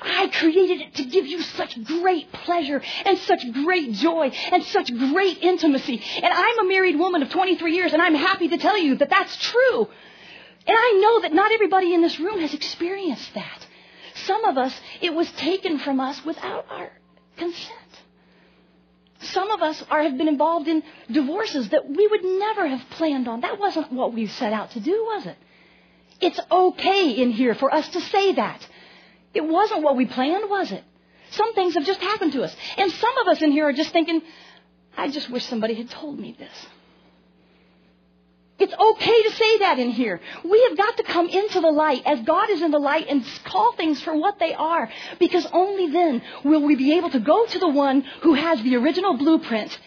[0.02, 4.96] I created it to give you such great pleasure and such great joy and such
[4.96, 6.02] great intimacy.
[6.16, 9.10] And I'm a married woman of 23 years and I'm happy to tell you that
[9.10, 9.88] that's true.
[10.66, 13.66] And I know that not everybody in this room has experienced that.
[14.14, 16.90] Some of us, it was taken from us without our
[17.36, 17.76] consent.
[19.22, 23.28] Some of us are, have been involved in divorces that we would never have planned
[23.28, 23.42] on.
[23.42, 25.36] That wasn't what we set out to do, was it?
[26.20, 28.66] It's okay in here for us to say that.
[29.34, 30.84] It wasn't what we planned, was it?
[31.30, 32.54] Some things have just happened to us.
[32.76, 34.22] And some of us in here are just thinking,
[34.96, 36.66] I just wish somebody had told me this.
[38.58, 40.20] It's okay to say that in here.
[40.44, 43.24] We have got to come into the light as God is in the light and
[43.44, 44.90] call things for what they are.
[45.18, 48.76] Because only then will we be able to go to the one who has the
[48.76, 49.78] original blueprint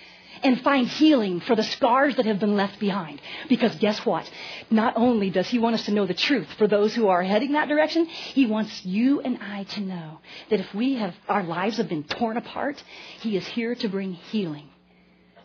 [0.43, 3.21] and find healing for the scars that have been left behind.
[3.49, 4.29] Because guess what?
[4.69, 7.53] Not only does he want us to know the truth for those who are heading
[7.53, 11.77] that direction, he wants you and I to know that if we have, our lives
[11.77, 12.82] have been torn apart,
[13.21, 14.69] he is here to bring healing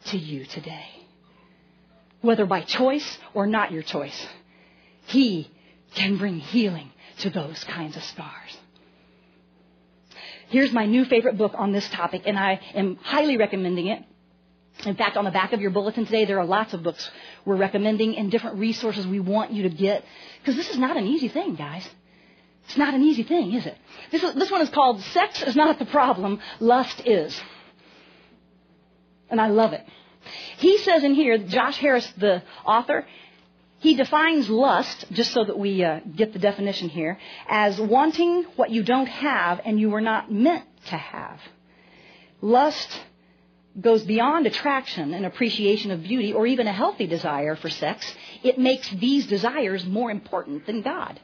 [0.06, 0.86] to you today.
[2.20, 4.26] Whether by choice or not your choice,
[5.06, 5.50] he
[5.94, 8.58] can bring healing to those kinds of scars.
[10.48, 14.02] Here's my new favorite book on this topic, and I am highly recommending it.
[14.86, 17.10] In fact, on the back of your bulletin today, there are lots of books
[17.44, 20.04] we're recommending and different resources we want you to get.
[20.40, 21.88] Because this is not an easy thing, guys.
[22.66, 23.76] It's not an easy thing, is it?
[24.10, 27.40] This, this one is called Sex is Not the Problem, Lust Is.
[29.30, 29.84] And I love it.
[30.58, 33.06] He says in here, Josh Harris, the author,
[33.80, 38.70] he defines lust, just so that we uh, get the definition here, as wanting what
[38.70, 41.40] you don't have and you were not meant to have.
[42.40, 43.00] Lust
[43.80, 48.58] goes beyond attraction and appreciation of beauty or even a healthy desire for sex, it
[48.58, 51.20] makes these desires more important than God.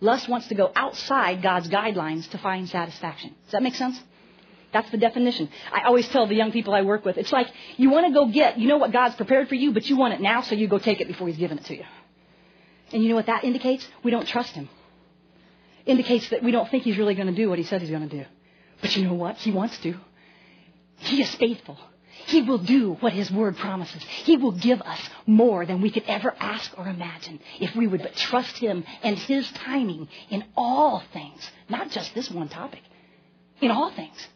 [0.00, 3.34] Lust wants to go outside God's guidelines to find satisfaction.
[3.44, 4.00] Does that make sense?
[4.72, 5.48] That's the definition.
[5.72, 8.26] I always tell the young people I work with, it's like you want to go
[8.26, 10.68] get, you know what God's prepared for you, but you want it now, so you
[10.68, 11.84] go take it before He's given it to you.
[12.92, 13.86] And you know what that indicates?
[14.02, 14.68] We don't trust Him.
[15.86, 18.08] Indicates that we don't think He's really going to do what He said He's going
[18.08, 18.26] to do.
[18.82, 19.36] But you know what?
[19.36, 19.94] He wants to.
[20.98, 21.78] He is faithful.
[22.26, 24.02] He will do what His Word promises.
[24.02, 28.02] He will give us more than we could ever ask or imagine if we would
[28.02, 32.82] but trust Him and His timing in all things, not just this one topic,
[33.60, 34.28] in all things.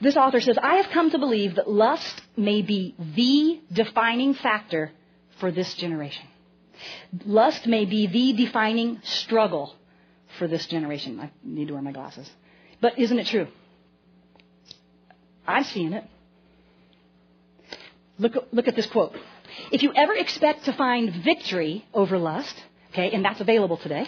[0.00, 4.92] This author says, I have come to believe that lust may be the defining factor
[5.40, 6.26] for this generation.
[7.26, 9.74] Lust may be the defining struggle
[10.38, 11.18] for this generation.
[11.18, 12.30] I need to wear my glasses.
[12.80, 13.48] But isn't it true?
[15.48, 16.04] I've seen it.
[18.18, 19.14] Look, look at this quote.
[19.72, 22.54] If you ever expect to find victory over lust,
[22.92, 24.06] okay, and that's available today,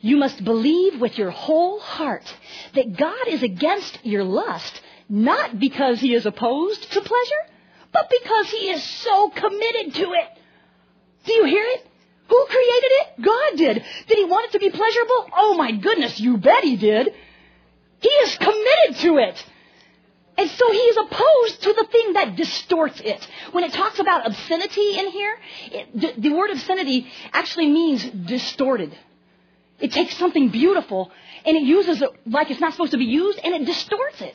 [0.00, 2.34] you must believe with your whole heart
[2.74, 7.44] that God is against your lust, not because he is opposed to pleasure,
[7.92, 10.28] but because he is so committed to it.
[11.26, 11.86] Do you hear it?
[12.28, 13.22] Who created it?
[13.22, 13.84] God did.
[14.08, 15.28] Did he want it to be pleasurable?
[15.36, 17.14] Oh my goodness, you bet he did.
[18.00, 19.44] He is committed to it.
[20.36, 23.26] And so he is opposed to the thing that distorts it.
[23.52, 25.36] When it talks about obscenity in here,
[25.70, 28.96] it, the, the word obscenity actually means distorted.
[29.78, 31.12] It takes something beautiful
[31.44, 34.34] and it uses it like it's not supposed to be used and it distorts it.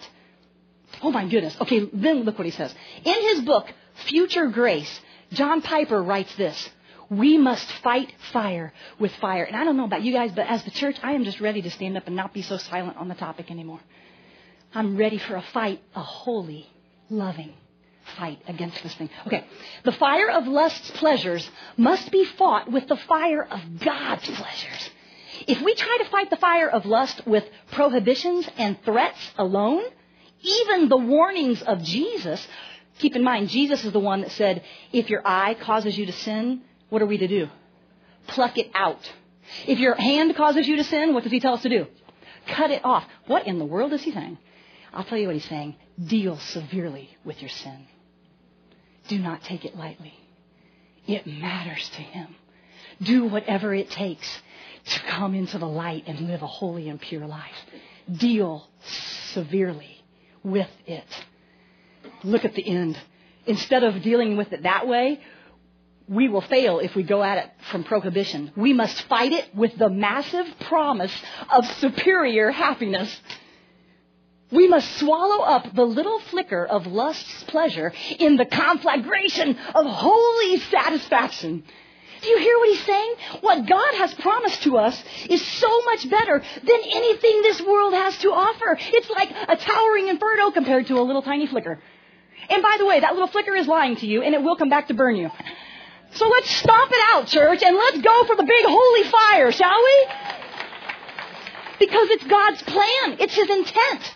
[1.01, 1.55] Oh my goodness.
[1.61, 2.73] Okay, then look what he says.
[3.03, 3.71] In his book,
[4.05, 4.99] Future Grace,
[5.33, 6.69] John Piper writes this.
[7.09, 9.43] We must fight fire with fire.
[9.43, 11.61] And I don't know about you guys, but as the church, I am just ready
[11.61, 13.79] to stand up and not be so silent on the topic anymore.
[14.73, 16.67] I'm ready for a fight, a holy,
[17.09, 17.53] loving
[18.17, 19.09] fight against this thing.
[19.27, 19.45] Okay.
[19.83, 24.89] The fire of lust's pleasures must be fought with the fire of God's pleasures.
[25.47, 29.83] If we try to fight the fire of lust with prohibitions and threats alone,
[30.41, 32.45] even the warnings of Jesus,
[32.97, 36.11] keep in mind, Jesus is the one that said, if your eye causes you to
[36.11, 37.49] sin, what are we to do?
[38.27, 39.11] Pluck it out.
[39.65, 41.87] If your hand causes you to sin, what does he tell us to do?
[42.53, 43.05] Cut it off.
[43.27, 44.37] What in the world is he saying?
[44.93, 45.75] I'll tell you what he's saying.
[46.03, 47.85] Deal severely with your sin.
[49.07, 50.13] Do not take it lightly.
[51.07, 52.35] It matters to him.
[53.01, 54.41] Do whatever it takes
[54.85, 57.55] to come into the light and live a holy and pure life.
[58.11, 58.67] Deal
[59.33, 60.03] severely
[60.43, 61.25] with it.
[62.23, 62.97] Look at the end.
[63.45, 65.21] Instead of dealing with it that way,
[66.09, 68.51] we will fail if we go at it from prohibition.
[68.55, 71.15] We must fight it with the massive promise
[71.49, 73.15] of superior happiness.
[74.51, 80.57] We must swallow up the little flicker of lust's pleasure in the conflagration of holy
[80.57, 81.63] satisfaction.
[82.21, 83.13] Do you hear what he's saying?
[83.41, 88.17] What God has promised to us is so much better than anything this world has
[88.17, 88.77] to offer.
[88.79, 91.79] It's like a towering inferno compared to a little tiny flicker.
[92.49, 94.69] And by the way, that little flicker is lying to you and it will come
[94.69, 95.29] back to burn you.
[96.11, 99.83] So let's stomp it out, church, and let's go for the big holy fire, shall
[99.83, 100.07] we?
[101.79, 103.17] Because it's God's plan.
[103.19, 104.15] It's His intent.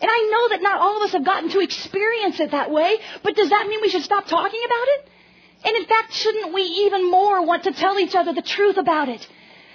[0.00, 2.96] And I know that not all of us have gotten to experience it that way,
[3.22, 5.08] but does that mean we should stop talking about it?
[5.64, 9.08] And in fact, shouldn't we even more want to tell each other the truth about
[9.08, 9.26] it?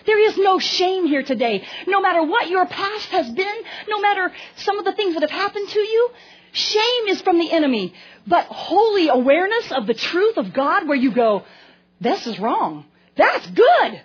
[0.05, 1.65] There is no shame here today.
[1.87, 3.57] No matter what your past has been,
[3.87, 6.09] no matter some of the things that have happened to you,
[6.51, 7.93] shame is from the enemy.
[8.25, 11.43] But holy awareness of the truth of God where you go,
[12.01, 12.85] this is wrong.
[13.15, 14.01] That's good.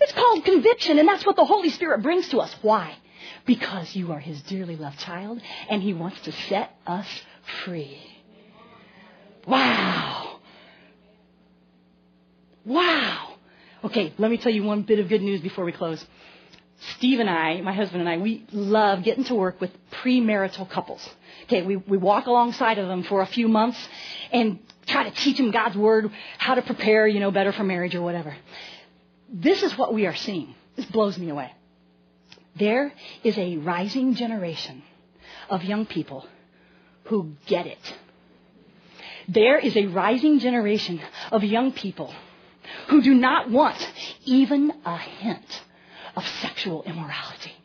[0.00, 2.54] It's called conviction, and that's what the Holy Spirit brings to us.
[2.62, 2.96] Why?
[3.46, 7.06] Because you are His dearly loved child, and He wants to set us
[7.64, 7.98] free.
[9.46, 10.40] Wow.
[12.64, 13.36] Wow.
[13.84, 16.04] Okay, let me tell you one bit of good news before we close.
[16.96, 21.08] Steve and I, my husband and I, we love getting to work with premarital couples.
[21.46, 23.78] Okay, we, we walk alongside of them for a few months
[24.32, 27.94] and try to teach them God's Word, how to prepare, you know, better for marriage
[27.94, 28.36] or whatever.
[29.28, 30.54] This is what we are seeing.
[30.74, 31.52] This blows me away.
[32.56, 34.82] There is a rising generation
[35.48, 36.26] of young people
[37.04, 37.94] who get it.
[39.28, 42.12] There is a rising generation of young people
[42.88, 43.76] who do not want
[44.24, 45.62] even a hint
[46.16, 47.55] of sexual immorality.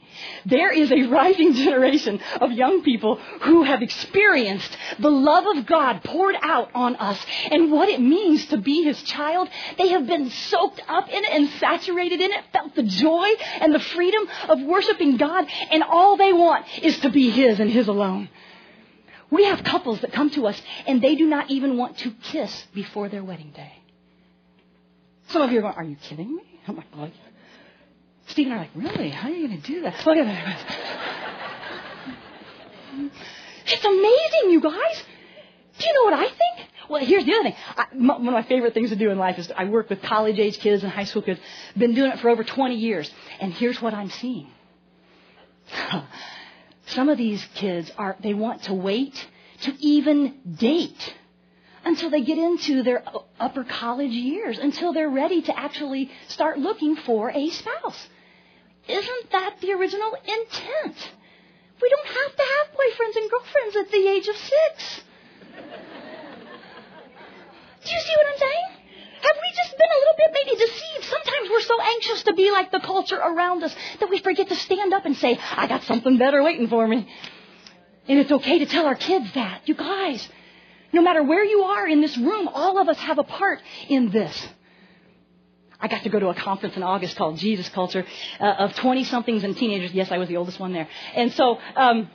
[0.45, 6.03] There is a rising generation of young people who have experienced the love of God
[6.03, 9.49] poured out on us and what it means to be His child.
[9.77, 13.27] They have been soaked up in it and saturated in it, felt the joy
[13.59, 17.69] and the freedom of worshiping God, and all they want is to be His and
[17.69, 18.29] His alone.
[19.29, 22.67] We have couples that come to us and they do not even want to kiss
[22.73, 23.71] before their wedding day.
[25.29, 26.43] Some of you are going, Are you kidding me?
[26.67, 27.09] I'm like, well,
[28.31, 29.09] Steve and I are like, Really?
[29.09, 30.05] How are you going to do that?
[30.05, 30.77] Look at that.
[33.65, 35.03] It's amazing, you guys.
[35.77, 36.69] Do you know what I think?
[36.89, 37.55] Well, here's the other thing.
[37.77, 40.39] I, one of my favorite things to do in life is I work with college
[40.39, 41.39] age kids and high school kids.
[41.77, 43.11] Been doing it for over 20 years.
[43.39, 44.49] And here's what I'm seeing.
[46.87, 49.25] Some of these kids are, they want to wait
[49.61, 51.15] to even date
[51.85, 53.03] until they get into their
[53.39, 58.07] upper college years, until they're ready to actually start looking for a spouse.
[58.87, 60.97] Isn't that the original intent?
[61.81, 65.01] We don't have to have boyfriends and girlfriends at the age of six.
[67.83, 68.81] Do you see what I'm saying?
[69.21, 71.03] Have we just been a little bit maybe deceived?
[71.05, 74.55] Sometimes we're so anxious to be like the culture around us that we forget to
[74.55, 77.07] stand up and say, I got something better waiting for me.
[78.07, 79.61] And it's okay to tell our kids that.
[79.67, 80.27] You guys,
[80.91, 84.09] no matter where you are in this room, all of us have a part in
[84.11, 84.47] this.
[85.81, 88.05] I got to go to a conference in August called Jesus Culture
[88.39, 89.93] uh, of 20 somethings and teenagers.
[89.93, 90.87] Yes, I was the oldest one there.
[91.15, 92.09] And so, um,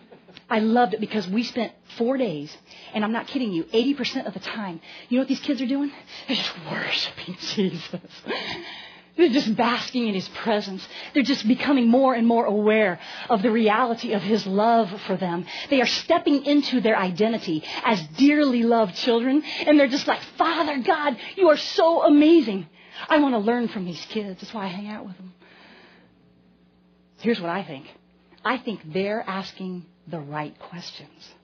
[0.49, 2.57] I loved it because we spent four days,
[2.95, 5.67] and I'm not kidding you, 80% of the time, you know what these kids are
[5.67, 5.91] doing?
[6.29, 8.01] They're just worshiping Jesus.
[9.17, 10.87] They're just basking in His presence.
[11.14, 13.01] They're just becoming more and more aware
[13.31, 15.47] of the reality of His love for them.
[15.71, 20.79] They are stepping into their identity as dearly loved children, and they're just like, Father
[20.79, 22.69] God, you are so amazing.
[23.09, 24.40] I want to learn from these kids.
[24.40, 25.32] That's why I hang out with them.
[27.18, 27.86] Here's what I think
[28.44, 31.34] I think they're asking the right questions.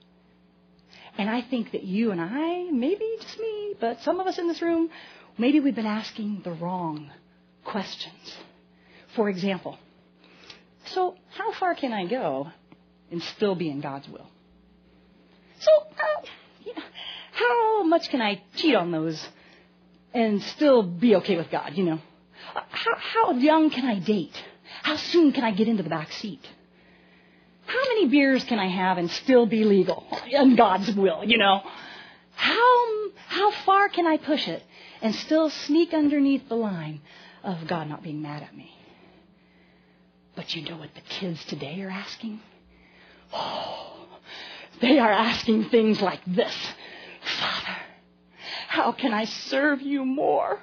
[1.17, 4.47] And I think that you and I, maybe just me, but some of us in
[4.47, 4.89] this room,
[5.37, 7.11] maybe we've been asking the wrong
[7.63, 8.35] questions.
[9.15, 9.77] For example,
[10.85, 12.47] so how far can I go
[13.11, 14.27] and still be in God's will?
[15.59, 16.81] So, uh,
[17.31, 19.23] how much can I cheat on those
[20.13, 21.99] and still be okay with God, you know?
[22.53, 24.35] How, how young can I date?
[24.83, 26.45] How soon can I get into the back seat?
[27.65, 31.61] How many beers can I have and still be legal in God's will, you know?
[32.35, 34.63] How, how far can I push it
[35.01, 37.01] and still sneak underneath the line
[37.43, 38.71] of God not being mad at me?
[40.35, 42.39] But you know what the kids today are asking?
[43.31, 44.07] Oh,
[44.81, 46.55] they are asking things like this
[47.39, 47.77] Father,
[48.73, 50.59] how can I serve you more?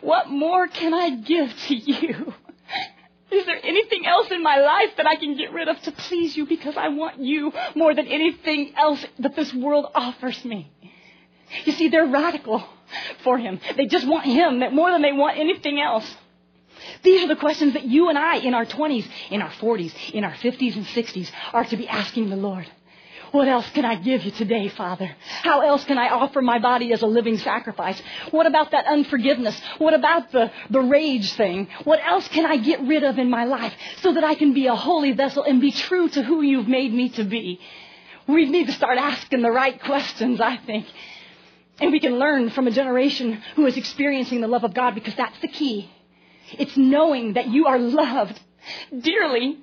[0.00, 2.32] What more can I give to you?
[3.32, 6.36] Is there anything else in my life that I can get rid of to please
[6.36, 10.70] you because I want you more than anything else that this world offers me?
[11.64, 12.62] You see, they're radical
[13.24, 13.58] for him.
[13.76, 16.08] They just want him more than they want anything else.
[17.02, 20.22] These are the questions that you and I in our 20s, in our 40s, in
[20.22, 22.70] our 50s and 60s are to be asking the Lord.
[23.36, 25.14] What else can I give you today, Father?
[25.42, 28.00] How else can I offer my body as a living sacrifice?
[28.30, 29.60] What about that unforgiveness?
[29.76, 31.68] What about the, the rage thing?
[31.84, 34.68] What else can I get rid of in my life so that I can be
[34.68, 37.60] a holy vessel and be true to who you've made me to be?
[38.26, 40.86] We need to start asking the right questions, I think.
[41.78, 45.14] And we can learn from a generation who is experiencing the love of God because
[45.14, 45.90] that's the key.
[46.58, 48.40] It's knowing that you are loved
[48.98, 49.58] dearly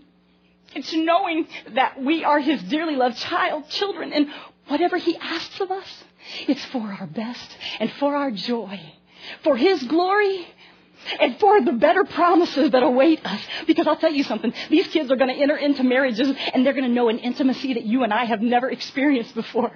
[0.76, 4.28] it's knowing that we are His dearly loved child, children, and
[4.68, 6.04] whatever He asks of us,
[6.48, 8.80] it's for our best and for our joy,
[9.44, 10.48] for His glory
[11.20, 13.42] and for the better promises that await us.
[13.68, 16.74] Because I'll tell you something, these kids are going to enter into marriages and they're
[16.74, 19.72] going to know an intimacy that you and I have never experienced before.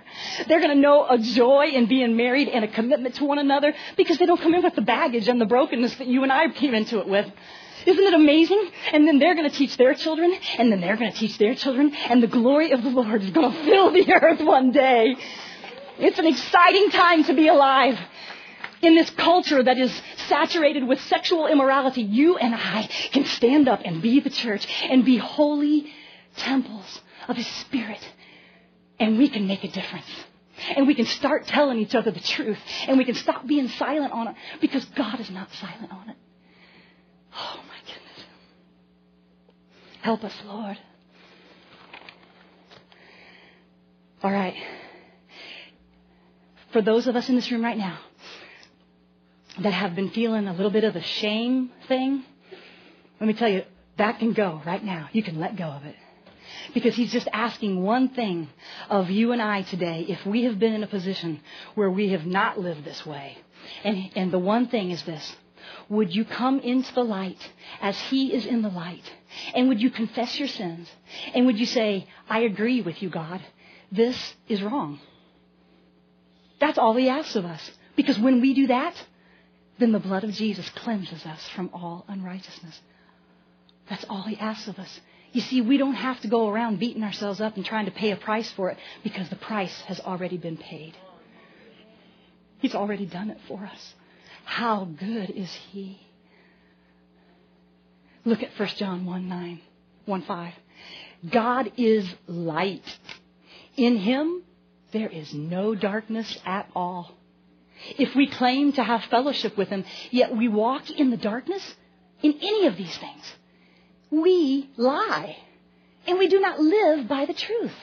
[0.47, 3.73] They're going to know a joy in being married and a commitment to one another
[3.95, 6.49] because they don't come in with the baggage and the brokenness that you and I
[6.49, 7.29] came into it with.
[7.85, 8.69] Isn't it amazing?
[8.91, 11.55] And then they're going to teach their children, and then they're going to teach their
[11.55, 15.15] children, and the glory of the Lord is going to fill the earth one day.
[15.99, 17.97] It's an exciting time to be alive.
[18.81, 19.91] In this culture that is
[20.27, 25.03] saturated with sexual immorality, you and I can stand up and be the church and
[25.03, 25.91] be holy
[26.37, 28.07] temples of His Spirit.
[28.99, 30.05] And we can make a difference.
[30.75, 32.59] And we can start telling each other the truth.
[32.87, 36.15] And we can stop being silent on it because God is not silent on it.
[37.35, 37.59] Oh.
[40.07, 40.77] Help us, Lord.
[44.23, 44.55] All right.
[46.71, 47.99] For those of us in this room right now
[49.59, 52.23] that have been feeling a little bit of the shame thing,
[53.19, 53.63] let me tell you,
[53.97, 55.09] that can go right now.
[55.11, 55.97] You can let go of it.
[56.73, 58.47] Because he's just asking one thing
[58.89, 61.41] of you and I today if we have been in a position
[61.75, 63.39] where we have not lived this way.
[63.83, 65.35] And, and the one thing is this
[65.89, 67.51] would you come into the light
[67.81, 69.03] as He is in the light?
[69.53, 70.89] And would you confess your sins?
[71.33, 73.41] And would you say, I agree with you, God.
[73.91, 74.99] This is wrong.
[76.59, 77.71] That's all He asks of us.
[77.95, 78.95] Because when we do that,
[79.79, 82.79] then the blood of Jesus cleanses us from all unrighteousness.
[83.89, 84.99] That's all He asks of us.
[85.31, 88.11] You see, we don't have to go around beating ourselves up and trying to pay
[88.11, 90.95] a price for it because the price has already been paid.
[92.59, 93.93] He's already done it for us.
[94.45, 95.99] How good is He?
[98.27, 99.61] Look at 1 John 1 9,
[100.03, 100.53] 1 5.
[101.31, 102.83] God is light.
[103.77, 104.43] In Him,
[104.91, 107.13] there is no darkness at all.
[107.97, 111.75] If we claim to have fellowship with Him, yet we walk in the darkness,
[112.21, 113.33] in any of these things,
[114.11, 115.37] we lie.
[116.05, 117.75] And we do not live by the truth.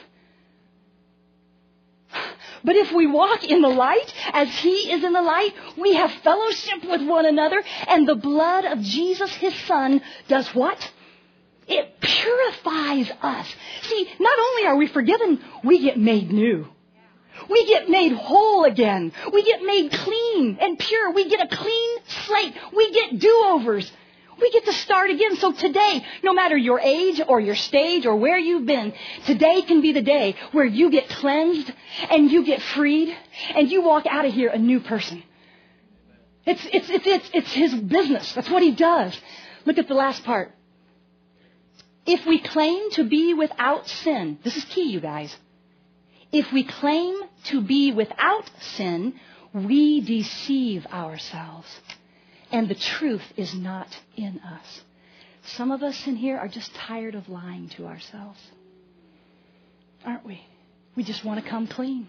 [2.65, 6.11] But if we walk in the light as He is in the light, we have
[6.23, 10.91] fellowship with one another, and the blood of Jesus, His Son, does what?
[11.67, 13.55] It purifies us.
[13.83, 16.67] See, not only are we forgiven, we get made new.
[17.49, 19.13] We get made whole again.
[19.33, 21.13] We get made clean and pure.
[21.13, 22.55] We get a clean slate.
[22.75, 23.91] We get do-overs.
[24.45, 25.37] We get to start again.
[25.37, 28.93] So today, no matter your age or your stage or where you've been,
[29.25, 31.73] today can be the day where you get cleansed
[32.11, 33.17] and you get freed
[33.55, 35.23] and you walk out of here a new person.
[36.45, 38.35] It's, it's, it's, it's, it's his business.
[38.35, 39.19] That's what he does.
[39.65, 40.53] Look at the last part.
[42.05, 45.35] If we claim to be without sin, this is key, you guys.
[46.33, 49.19] If we claim to be without sin,
[49.55, 51.81] we deceive ourselves.
[52.53, 54.83] And the truth is not in us.
[55.47, 58.41] Some of us in here are just tired of lying to ourselves.
[60.05, 60.41] Aren't we?
[60.97, 62.07] We just want to come clean.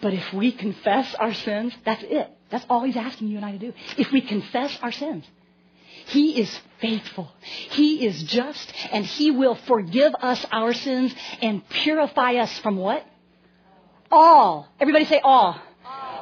[0.00, 2.30] But if we confess our sins, that's it.
[2.50, 3.72] That's all he's asking you and I to do.
[3.96, 5.24] If we confess our sins,
[6.06, 7.32] he is faithful.
[7.40, 13.04] He is just and he will forgive us our sins and purify us from what?
[14.10, 14.68] All.
[14.78, 15.60] Everybody say all.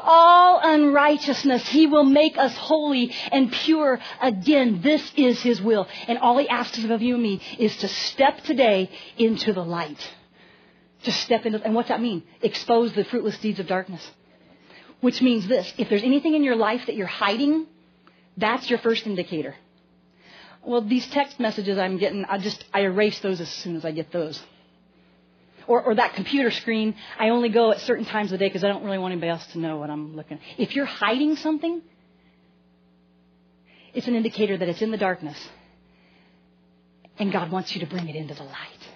[0.07, 1.66] All unrighteousness.
[1.66, 4.82] He will make us holy and pure again.
[4.82, 5.88] This is his will.
[6.07, 9.98] And all he asks of you and me is to step today into the light.
[11.05, 12.22] To step into, and what's that mean?
[12.42, 14.07] Expose the fruitless deeds of darkness.
[15.00, 15.72] Which means this.
[15.78, 17.66] If there's anything in your life that you're hiding,
[18.36, 19.55] that's your first indicator.
[20.62, 23.92] Well, these text messages I'm getting, I just, I erase those as soon as I
[23.92, 24.42] get those.
[25.66, 28.64] Or, or that computer screen, I only go at certain times of the day because
[28.64, 30.42] I don't really want anybody else to know what I'm looking at.
[30.58, 31.82] If you're hiding something,
[33.92, 35.38] it's an indicator that it's in the darkness.
[37.18, 38.88] And God wants you to bring it into the light.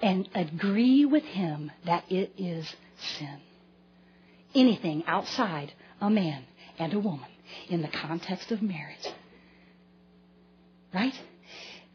[0.00, 2.72] And agree with Him that it is
[3.18, 3.40] sin.
[4.54, 6.44] Anything outside a man
[6.78, 7.28] and a woman
[7.68, 9.08] in the context of marriage
[10.92, 11.14] Right?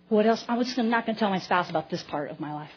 [0.09, 0.43] What else?
[0.47, 2.71] I was just not going to tell my spouse about this part of my life.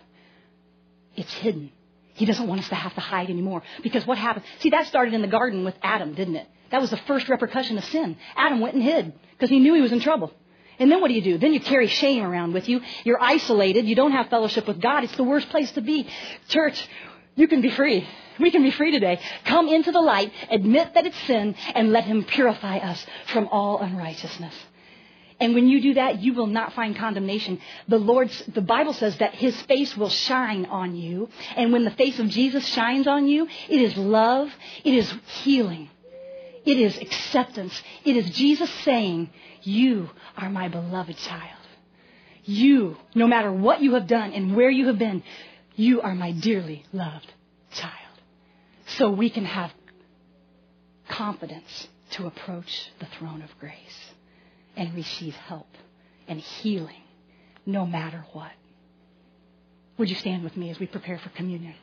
[1.16, 1.72] It's hidden.
[2.14, 3.62] He doesn't want us to have to hide anymore.
[3.82, 4.44] Because what happened?
[4.60, 6.48] See, that started in the garden with Adam, didn't it?
[6.70, 8.16] That was the first repercussion of sin.
[8.36, 10.32] Adam went and hid because he knew he was in trouble.
[10.78, 11.38] And then what do you do?
[11.38, 12.80] Then you carry shame around with you.
[13.04, 13.86] You're isolated.
[13.86, 15.04] You don't have fellowship with God.
[15.04, 16.08] It's the worst place to be.
[16.48, 16.88] Church,
[17.34, 18.06] you can be free.
[18.38, 19.20] We can be free today.
[19.44, 23.78] Come into the light, admit that it's sin, and let Him purify us from all
[23.78, 24.54] unrighteousness.
[25.39, 27.61] And when you do that, you will not find condemnation.
[27.89, 31.28] The Lord's, the Bible says that His face will shine on you.
[31.57, 34.51] And when the face of Jesus shines on you, it is love.
[34.82, 35.12] It is
[35.43, 35.91] healing.
[36.64, 37.80] It is acceptance.
[38.05, 39.30] It is Jesus saying,
[39.62, 41.53] you are my beloved child.
[42.45, 45.22] You, no matter what you have done and where you have been,
[45.74, 47.30] you are my dearly loved
[47.72, 47.93] child.
[48.87, 49.72] So we can have
[51.09, 54.14] confidence to approach the throne of grace
[54.77, 55.68] and receive help
[56.29, 57.03] and healing
[57.64, 58.53] no matter what.
[59.99, 61.74] Would you stand with me as we prepare for communion?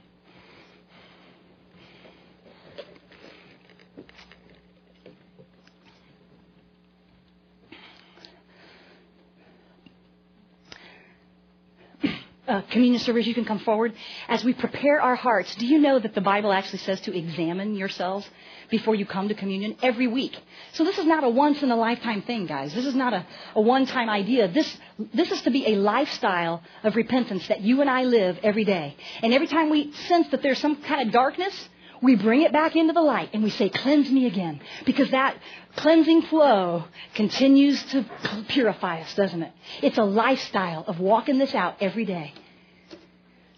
[12.54, 13.92] Uh, communion servers, you can come forward.
[14.30, 17.74] As we prepare our hearts, do you know that the Bible actually says to examine
[17.74, 18.30] yourselves
[18.70, 20.38] before you come to communion every week.
[20.74, 22.72] So this is not a once in a lifetime thing, guys.
[22.72, 23.26] This is not a,
[23.56, 24.48] a one time idea.
[24.50, 24.78] This,
[25.16, 28.98] this is to be a lifestyle of repentance that you and I live every day.
[29.24, 31.70] And every time we sense that there's some kind of darkness,
[32.04, 34.62] we bring it back into the light and we say, cleanse me again.
[34.86, 35.38] Because that
[35.76, 36.84] cleansing flow
[37.16, 38.06] continues to
[38.50, 39.52] purify us, doesn't it?
[39.82, 42.34] It's a lifestyle of walking this out every day.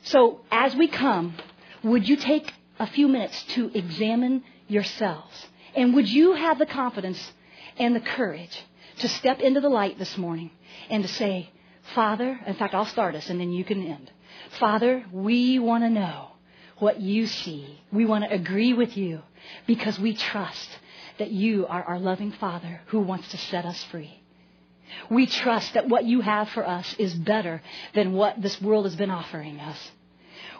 [0.06, 1.36] So as we come,
[1.84, 5.45] would you take a few minutes to examine yourselves.
[5.76, 7.32] And would you have the confidence
[7.78, 8.64] and the courage
[8.99, 10.51] to step into the light this morning
[10.89, 11.49] and to say,
[11.93, 14.12] Father, in fact, I'll start us and then you can end.
[14.60, 16.30] Father, we want to know
[16.80, 17.80] what you see.
[17.91, 19.22] We want to agree with you
[19.68, 20.70] because we trust
[21.20, 24.22] that you are our loving Father who wants to set us free.
[25.10, 27.62] We trust that what you have for us is better
[27.93, 29.91] than what this world has been offering us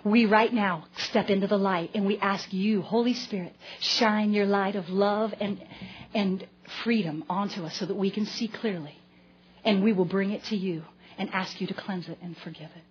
[0.06, 4.45] we right now step into the light and we ask you, Holy Spirit, shine your
[4.45, 5.62] light of love and,
[6.14, 6.47] and
[6.84, 8.95] freedom onto us so that we can see clearly.
[9.66, 10.84] And we will bring it to you
[11.18, 12.84] and ask you to cleanse it and forgive it.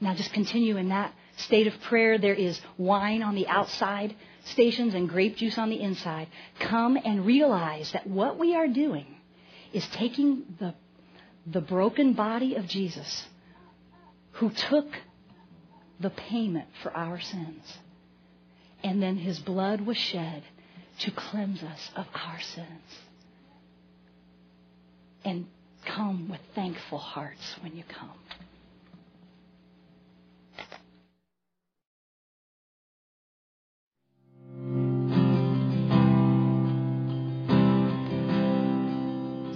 [0.00, 2.16] Now just continue in that state of prayer.
[2.16, 4.14] There is wine on the outside
[4.44, 6.28] stations and grape juice on the inside.
[6.60, 9.06] Come and realize that what we are doing
[9.72, 10.74] is taking the,
[11.44, 13.26] the broken body of Jesus
[14.32, 14.86] who took
[16.00, 17.78] the payment for our sins.
[18.82, 20.42] And then his blood was shed
[21.00, 23.00] to cleanse us of our sins.
[25.24, 25.46] And
[25.84, 28.10] come with thankful hearts when you come.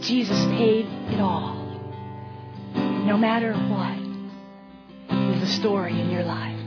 [0.02, 1.54] Jesus paid it all.
[2.74, 3.99] No matter what
[5.50, 6.60] story in your life.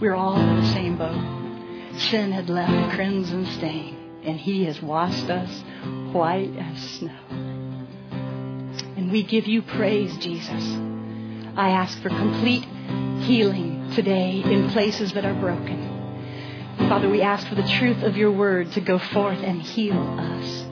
[0.00, 1.98] We're all in the same boat.
[1.98, 5.62] Sin had left a crimson stain and He has washed us
[6.12, 7.18] white as snow.
[8.96, 10.64] And we give you praise, Jesus.
[11.56, 12.64] I ask for complete
[13.22, 16.76] healing today in places that are broken.
[16.88, 20.64] Father, we ask for the truth of your word to go forth and heal us.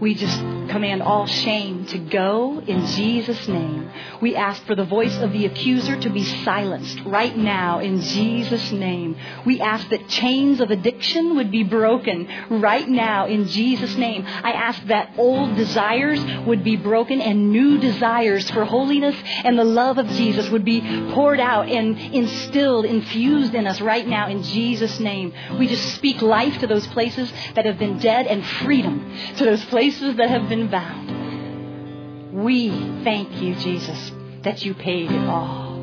[0.00, 0.40] We just
[0.74, 3.88] command all shame to go in Jesus' name.
[4.20, 8.72] We ask for the voice of the accuser to be silenced right now in Jesus'
[8.72, 9.16] name.
[9.46, 14.24] We ask that chains of addiction would be broken right now in Jesus' name.
[14.26, 19.14] I ask that old desires would be broken and new desires for holiness
[19.44, 20.80] and the love of Jesus would be
[21.12, 25.32] poured out and instilled, infused in us right now in Jesus' name.
[25.56, 29.64] We just speak life to those places that have been dead and freedom to those
[29.66, 32.34] places that have been bound.
[32.44, 32.70] We
[33.04, 34.10] thank you, Jesus,
[34.42, 35.74] that you paid it all.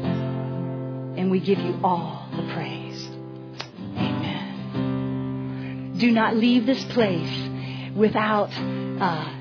[1.17, 3.07] And we give you all the praise.
[3.95, 5.93] Amen.
[5.97, 7.49] Do not leave this place
[7.95, 9.40] without uh,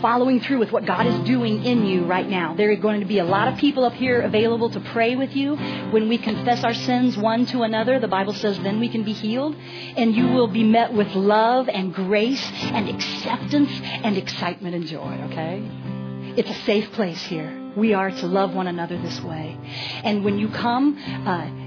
[0.00, 2.54] following through with what God is doing in you right now.
[2.54, 5.34] There are going to be a lot of people up here available to pray with
[5.34, 5.56] you.
[5.56, 9.12] When we confess our sins one to another, the Bible says then we can be
[9.12, 9.56] healed.
[9.96, 15.20] And you will be met with love and grace and acceptance and excitement and joy,
[15.30, 15.68] okay?
[16.36, 17.72] It's a safe place here.
[17.76, 19.58] We are to love one another this way.
[20.04, 21.63] And when you come, uh,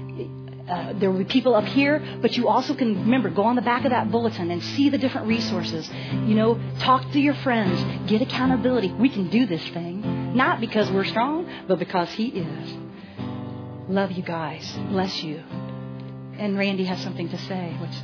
[0.68, 3.62] uh, there will be people up here, but you also can remember go on the
[3.62, 5.88] back of that bulletin and see the different resources.
[6.12, 8.92] You know, talk to your friends, get accountability.
[8.92, 12.74] We can do this thing, not because we're strong, but because He is.
[13.88, 14.70] Love you guys.
[14.90, 15.42] Bless you.
[16.38, 17.96] And Randy has something to say, which.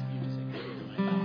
[0.98, 1.23] Oh.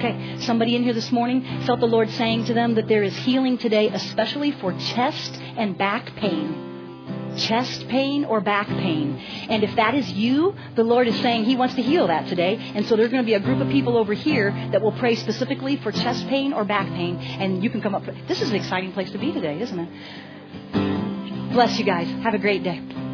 [0.00, 3.14] Okay, somebody in here this morning felt the Lord saying to them that there is
[3.18, 7.34] healing today, especially for chest and back pain.
[7.36, 9.18] Chest pain or back pain.
[9.50, 12.56] And if that is you, the Lord is saying He wants to heal that today.
[12.74, 15.16] And so there's going to be a group of people over here that will pray
[15.16, 17.18] specifically for chest pain or back pain.
[17.18, 18.06] And you can come up.
[18.26, 21.52] This is an exciting place to be today, isn't it?
[21.52, 22.08] Bless you guys.
[22.22, 23.09] Have a great day.